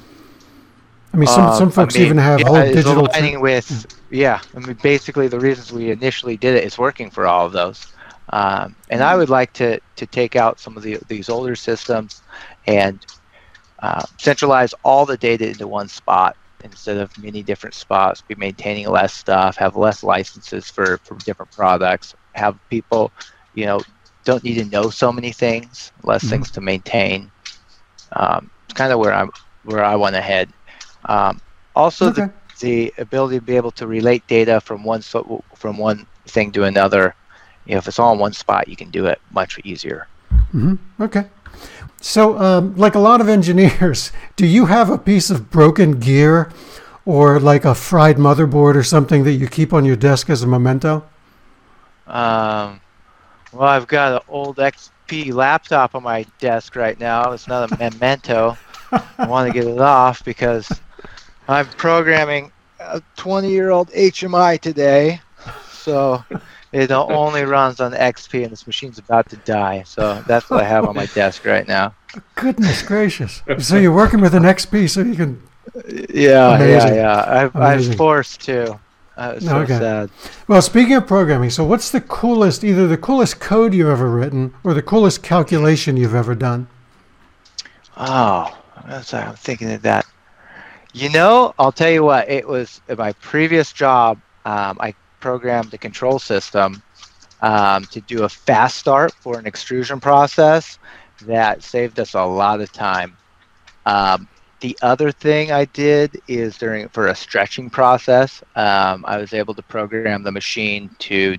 I 1.13 1.17
mean, 1.17 1.27
some, 1.27 1.55
some 1.55 1.71
folks 1.71 1.95
I 1.95 1.99
mean, 1.99 2.05
even 2.05 2.17
have 2.17 2.39
yeah, 2.39 2.47
whole 2.47 2.61
digital. 2.61 3.05
Aligning 3.07 3.33
tra- 3.33 3.41
with, 3.41 3.85
yeah. 4.09 4.41
I 4.55 4.59
mean, 4.59 4.77
basically, 4.81 5.27
the 5.27 5.39
reasons 5.39 5.71
we 5.71 5.91
initially 5.91 6.37
did 6.37 6.55
it 6.55 6.63
is 6.63 6.77
working 6.77 7.09
for 7.11 7.27
all 7.27 7.45
of 7.45 7.51
those. 7.51 7.93
Um, 8.31 8.75
and 8.89 9.03
I 9.03 9.15
would 9.15 9.29
like 9.29 9.53
to, 9.53 9.79
to 9.95 10.05
take 10.05 10.35
out 10.35 10.59
some 10.59 10.77
of 10.77 10.83
the, 10.83 10.99
these 11.07 11.29
older 11.29 11.55
systems 11.55 12.21
and 12.67 13.03
uh, 13.81 14.03
centralize 14.17 14.73
all 14.83 15.05
the 15.05 15.17
data 15.17 15.47
into 15.47 15.67
one 15.67 15.87
spot 15.87 16.35
instead 16.63 16.97
of 16.97 17.17
many 17.17 17.41
different 17.41 17.73
spots, 17.73 18.21
be 18.21 18.35
maintaining 18.35 18.89
less 18.89 19.13
stuff, 19.13 19.55
have 19.55 19.75
less 19.77 20.03
licenses 20.03 20.69
for, 20.69 20.97
for 20.99 21.15
different 21.19 21.51
products, 21.51 22.15
have 22.33 22.57
people, 22.69 23.11
you 23.53 23.65
know, 23.65 23.79
don't 24.25 24.43
need 24.43 24.55
to 24.55 24.65
know 24.65 24.89
so 24.89 25.11
many 25.11 25.31
things, 25.31 25.91
less 26.03 26.21
mm-hmm. 26.21 26.31
things 26.31 26.51
to 26.51 26.61
maintain. 26.61 27.31
Um, 28.13 28.49
it's 28.65 28.73
kind 28.73 28.91
of 28.91 28.99
where 28.99 29.13
I'm 29.13 29.31
where 29.63 29.83
I 29.83 29.95
want 29.95 30.15
to 30.15 30.21
head. 30.21 30.49
Um, 31.05 31.39
also, 31.75 32.09
okay. 32.09 32.27
the, 32.59 32.91
the 32.91 33.01
ability 33.01 33.39
to 33.39 33.41
be 33.41 33.55
able 33.55 33.71
to 33.71 33.87
relate 33.87 34.27
data 34.27 34.59
from 34.59 34.83
one 34.83 35.01
from 35.01 35.77
one 35.77 36.05
thing 36.25 36.51
to 36.51 36.63
another 36.65 37.15
you 37.69 37.75
know, 37.75 37.77
if 37.77 37.87
it's 37.87 37.99
all 37.99 38.13
in 38.13 38.19
one 38.19 38.33
spot, 38.33 38.67
you 38.67 38.75
can 38.75 38.89
do 38.89 39.05
it 39.05 39.21
much 39.31 39.59
easier. 39.63 40.07
Mm-hmm. 40.31 41.03
Okay. 41.03 41.25
So, 42.01 42.37
um, 42.39 42.75
like 42.75 42.95
a 42.95 42.99
lot 42.99 43.21
of 43.21 43.27
engineers, 43.27 44.11
do 44.35 44.45
you 44.45 44.67
have 44.67 44.89
a 44.89 44.97
piece 44.97 45.29
of 45.29 45.49
broken 45.49 45.99
gear 45.99 46.51
or 47.05 47.39
like 47.39 47.65
a 47.65 47.75
fried 47.75 48.17
motherboard 48.17 48.75
or 48.75 48.83
something 48.83 49.23
that 49.23 49.33
you 49.33 49.47
keep 49.47 49.73
on 49.73 49.85
your 49.85 49.95
desk 49.95 50.29
as 50.29 50.43
a 50.43 50.47
memento? 50.47 51.03
Um, 52.07 52.79
well, 53.51 53.67
I've 53.67 53.87
got 53.87 54.13
an 54.13 54.27
old 54.27 54.57
XP 54.57 55.33
laptop 55.33 55.95
on 55.95 56.03
my 56.03 56.25
desk 56.39 56.75
right 56.75 56.99
now. 56.99 57.31
It's 57.31 57.47
not 57.47 57.71
a 57.71 57.77
memento. 57.79 58.57
I 58.91 59.27
want 59.27 59.51
to 59.51 59.53
get 59.53 59.67
it 59.67 59.79
off 59.79 60.23
because 60.23 60.71
I'm 61.47 61.67
programming 61.67 62.51
a 62.79 63.01
20 63.17 63.49
year 63.49 63.71
old 63.71 63.89
HMI 63.89 64.59
today. 64.59 65.21
So 65.71 66.23
it 66.71 66.91
only 66.91 67.43
runs 67.43 67.79
on 67.79 67.91
XP 67.93 68.43
and 68.43 68.51
this 68.51 68.67
machine's 68.67 68.97
about 68.97 69.29
to 69.29 69.37
die. 69.37 69.83
So 69.83 70.23
that's 70.27 70.49
what 70.49 70.61
I 70.61 70.67
have 70.67 70.85
on 70.85 70.95
my 70.95 71.05
desk 71.15 71.45
right 71.45 71.67
now. 71.67 71.93
Goodness 72.35 72.81
gracious. 72.81 73.41
So 73.59 73.77
you're 73.77 73.93
working 73.93 74.21
with 74.21 74.33
an 74.33 74.43
XP 74.43 74.89
so 74.89 75.01
you 75.01 75.15
can. 75.15 75.41
Yeah, 76.13 76.55
Amazing. 76.55 76.95
yeah, 76.95 77.25
yeah. 77.27 77.49
I, 77.53 77.73
I 77.73 77.75
was 77.75 77.93
forced 77.93 78.41
to. 78.41 78.79
I 79.17 79.33
was 79.33 79.45
so 79.45 79.57
okay. 79.59 79.77
sad. 79.77 80.09
Well, 80.47 80.61
speaking 80.61 80.95
of 80.95 81.05
programming, 81.05 81.49
so 81.49 81.65
what's 81.65 81.91
the 81.91 81.99
coolest, 82.01 82.63
either 82.63 82.87
the 82.87 82.97
coolest 82.97 83.39
code 83.39 83.73
you've 83.73 83.89
ever 83.89 84.09
written 84.09 84.53
or 84.63 84.73
the 84.73 84.81
coolest 84.81 85.21
calculation 85.21 85.97
you've 85.97 86.15
ever 86.15 86.35
done? 86.35 86.67
Oh, 87.97 88.57
I'm 88.85 89.35
thinking 89.35 89.71
of 89.71 89.81
that. 89.81 90.05
You 90.93 91.09
know, 91.09 91.53
I'll 91.59 91.73
tell 91.73 91.91
you 91.91 92.03
what. 92.03 92.29
It 92.29 92.47
was 92.47 92.81
my 92.97 93.11
previous 93.13 93.73
job. 93.73 94.19
Um, 94.45 94.77
I 94.79 94.95
programmed 95.19 95.71
the 95.71 95.77
control 95.77 96.19
system 96.19 96.81
um, 97.41 97.85
to 97.85 98.01
do 98.01 98.23
a 98.23 98.29
fast 98.29 98.77
start 98.77 99.13
for 99.13 99.39
an 99.39 99.45
extrusion 99.45 99.99
process 99.99 100.79
that 101.21 101.63
saved 101.63 101.99
us 101.99 102.13
a 102.13 102.23
lot 102.23 102.61
of 102.61 102.71
time. 102.71 103.17
Um, 103.85 104.27
the 104.61 104.77
other 104.81 105.11
thing 105.11 105.51
I 105.51 105.65
did 105.65 106.21
is 106.27 106.57
during 106.57 106.89
for 106.89 107.07
a 107.07 107.15
stretching 107.15 107.69
process, 107.69 108.43
um, 108.55 109.05
I 109.07 109.17
was 109.17 109.33
able 109.33 109.53
to 109.55 109.63
program 109.63 110.23
the 110.23 110.31
machine 110.31 110.89
to 110.99 111.37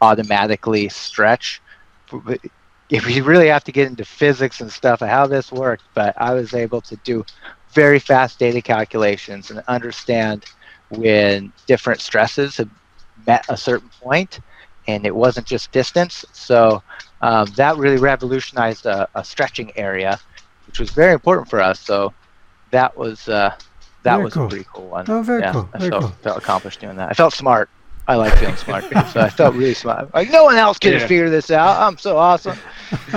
automatically 0.00 0.88
stretch. 0.88 1.62
If 2.90 3.08
you 3.08 3.24
really 3.24 3.48
have 3.48 3.64
to 3.64 3.72
get 3.72 3.88
into 3.88 4.04
physics 4.04 4.60
and 4.60 4.70
stuff 4.70 5.00
of 5.00 5.08
how 5.08 5.26
this 5.26 5.52
worked, 5.52 5.84
but 5.94 6.14
I 6.20 6.34
was 6.34 6.54
able 6.54 6.80
to 6.82 6.96
do 6.96 7.24
very 7.72 7.98
fast 7.98 8.38
data 8.38 8.60
calculations 8.60 9.50
and 9.50 9.62
understand 9.68 10.44
when 10.90 11.52
different 11.66 12.00
stresses 12.00 12.56
have 12.56 12.68
met 13.26 13.44
a 13.48 13.56
certain 13.56 13.88
point 14.00 14.40
and 14.86 15.06
it 15.06 15.14
wasn't 15.14 15.46
just 15.46 15.72
distance. 15.72 16.24
So 16.32 16.82
um, 17.22 17.46
that 17.56 17.76
really 17.76 17.98
revolutionized 17.98 18.86
a, 18.86 19.08
a, 19.14 19.24
stretching 19.24 19.72
area, 19.76 20.18
which 20.66 20.80
was 20.80 20.90
very 20.90 21.12
important 21.12 21.48
for 21.48 21.60
us. 21.60 21.78
So 21.80 22.12
that 22.70 22.96
was 22.96 23.28
uh, 23.28 23.54
that 24.02 24.14
very 24.14 24.24
was 24.24 24.34
cool. 24.34 24.46
a 24.46 24.48
pretty 24.48 24.66
cool 24.72 24.88
one. 24.88 25.04
Oh, 25.08 25.22
very 25.22 25.42
yeah, 25.42 25.52
cool. 25.52 25.68
Very 25.72 25.86
I 25.86 25.90
felt, 25.90 26.02
cool. 26.02 26.10
felt 26.22 26.38
accomplished 26.38 26.80
doing 26.80 26.96
that. 26.96 27.10
I 27.10 27.12
felt 27.12 27.34
smart. 27.34 27.68
I 28.08 28.16
like 28.16 28.36
feeling 28.38 28.56
smart, 28.56 28.84
so 29.12 29.20
I 29.20 29.28
felt 29.28 29.54
really 29.54 29.74
smart. 29.74 30.12
Like 30.12 30.30
no 30.30 30.42
one 30.42 30.56
else 30.56 30.78
can 30.78 30.94
yeah. 30.94 31.06
figure 31.06 31.30
this 31.30 31.50
out. 31.50 31.80
I'm 31.80 31.96
so 31.96 32.16
awesome. 32.16 32.58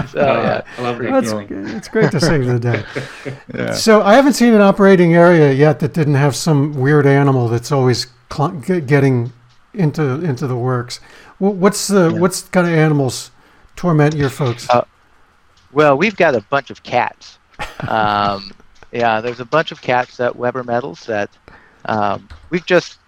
So 0.10 0.20
yeah, 0.20 0.62
I 0.78 0.82
love 0.82 1.00
That's, 1.00 1.32
It's 1.32 1.88
great 1.88 2.12
to 2.12 2.20
save 2.20 2.46
the 2.46 2.60
day. 2.60 2.84
yeah. 3.56 3.74
So 3.74 4.04
I 4.04 4.14
haven't 4.14 4.34
seen 4.34 4.54
an 4.54 4.62
operating 4.62 5.16
area 5.16 5.52
yet 5.52 5.80
that 5.80 5.94
didn't 5.94 6.14
have 6.14 6.36
some 6.36 6.80
weird 6.80 7.08
animal 7.08 7.48
that's 7.48 7.72
always 7.72 8.06
cl- 8.32 8.52
getting 8.52 9.34
into 9.74 10.04
into 10.22 10.48
the 10.48 10.56
works. 10.56 11.00
What's 11.40 11.88
the 11.88 12.12
yeah. 12.12 12.20
what's 12.20 12.44
kind 12.44 12.68
of 12.68 12.74
animals 12.74 13.32
torment 13.76 14.16
your 14.16 14.30
folks? 14.30 14.70
Uh, 14.70 14.86
well, 15.72 15.98
we've 15.98 16.16
got 16.16 16.36
a 16.36 16.42
bunch 16.42 16.70
of 16.70 16.84
cats. 16.84 17.40
Um, 17.88 18.52
yeah, 18.92 19.22
there's 19.22 19.40
a 19.40 19.46
bunch 19.46 19.72
of 19.72 19.82
cats 19.82 20.20
at 20.20 20.36
Weber 20.36 20.64
Metals 20.64 21.06
that 21.06 21.30
um, 21.86 22.30
we've 22.50 22.66
just 22.66 23.00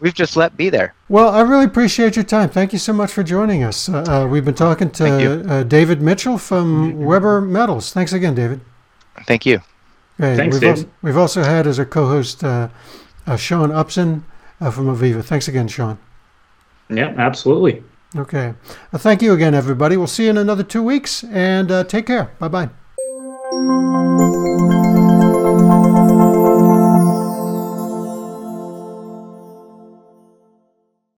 we've 0.00 0.14
just 0.14 0.36
let 0.36 0.56
be 0.56 0.68
there. 0.68 0.94
Well, 1.08 1.30
I 1.30 1.40
really 1.40 1.64
appreciate 1.64 2.16
your 2.16 2.24
time. 2.24 2.48
Thank 2.48 2.72
you 2.72 2.78
so 2.78 2.92
much 2.92 3.12
for 3.12 3.22
joining 3.22 3.62
us. 3.62 3.88
Uh, 3.88 4.02
uh, 4.02 4.26
we've 4.26 4.44
been 4.44 4.54
talking 4.54 4.90
to 4.92 5.48
uh, 5.48 5.62
David 5.62 6.02
Mitchell 6.02 6.38
from 6.38 6.98
Weber 6.98 7.40
Metals. 7.40 7.92
Thanks 7.92 8.12
again, 8.12 8.34
David. 8.34 8.60
Thank 9.26 9.46
you. 9.46 9.56
Okay, 10.18 10.36
Thanks, 10.36 10.54
we've, 10.54 10.60
David. 10.60 10.78
Also, 10.78 10.90
we've 11.02 11.16
also 11.16 11.42
had 11.42 11.66
as 11.66 11.78
a 11.78 11.86
co-host 11.86 12.42
uh, 12.44 12.68
uh, 13.26 13.36
Sean 13.36 13.70
Upson 13.70 14.24
Uh, 14.60 14.70
from 14.70 14.86
AVEVA. 14.86 15.24
Thanks 15.24 15.48
again, 15.48 15.68
Sean. 15.68 15.98
Yeah, 16.90 17.14
absolutely. 17.16 17.82
Okay. 18.16 18.54
Well, 18.92 19.00
thank 19.00 19.22
you 19.22 19.32
again, 19.32 19.54
everybody. 19.54 19.96
We'll 19.96 20.06
see 20.06 20.24
you 20.24 20.30
in 20.30 20.36
another 20.36 20.64
two 20.64 20.82
weeks, 20.82 21.24
and 21.24 21.70
uh, 21.70 21.84
take 21.84 22.06
care. 22.06 22.32
Bye 22.38 22.48
bye. 22.48 22.70